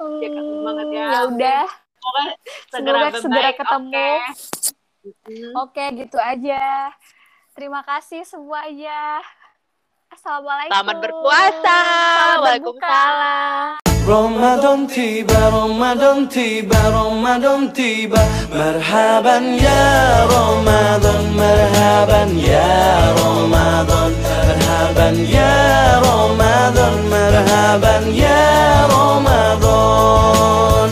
Ya 0.01 0.29
kangen 0.33 0.59
banget 0.65 0.87
ya. 0.89 1.05
Ya 1.05 1.19
udah 1.29 1.65
semoga 1.69 2.23
segera, 2.73 2.97
semoga 2.97 3.19
segera 3.21 3.51
ketemu. 3.53 3.91
Oke, 3.93 4.01
okay. 5.05 5.43
okay, 5.53 5.87
gitu 6.01 6.17
aja. 6.17 6.63
Terima 7.53 7.81
kasih 7.85 8.25
semuanya. 8.25 9.21
Assalamualaikum. 10.17 10.73
Selamat 10.73 10.97
berpuasa. 10.97 11.77
Selamat 11.77 12.41
Waalaikumsalam. 12.41 13.77
Ramadan 14.07 14.89
tiba, 14.89 15.41
Ramadan 15.53 16.25
tiba, 16.25 16.79
Ramadan 16.89 17.69
tiba 17.69 18.23
Marhaban 18.49 19.61
ya 19.61 19.83
Ramadan, 20.25 21.21
marhaban 21.37 22.33
ya 22.39 22.65
Ramadan 23.13 24.11
Marhaban 24.25 25.15
ya 25.27 25.53
Ramadan, 26.01 26.95
marhaban 27.13 28.03
ya 28.09 28.41
Ramadan 28.89 30.77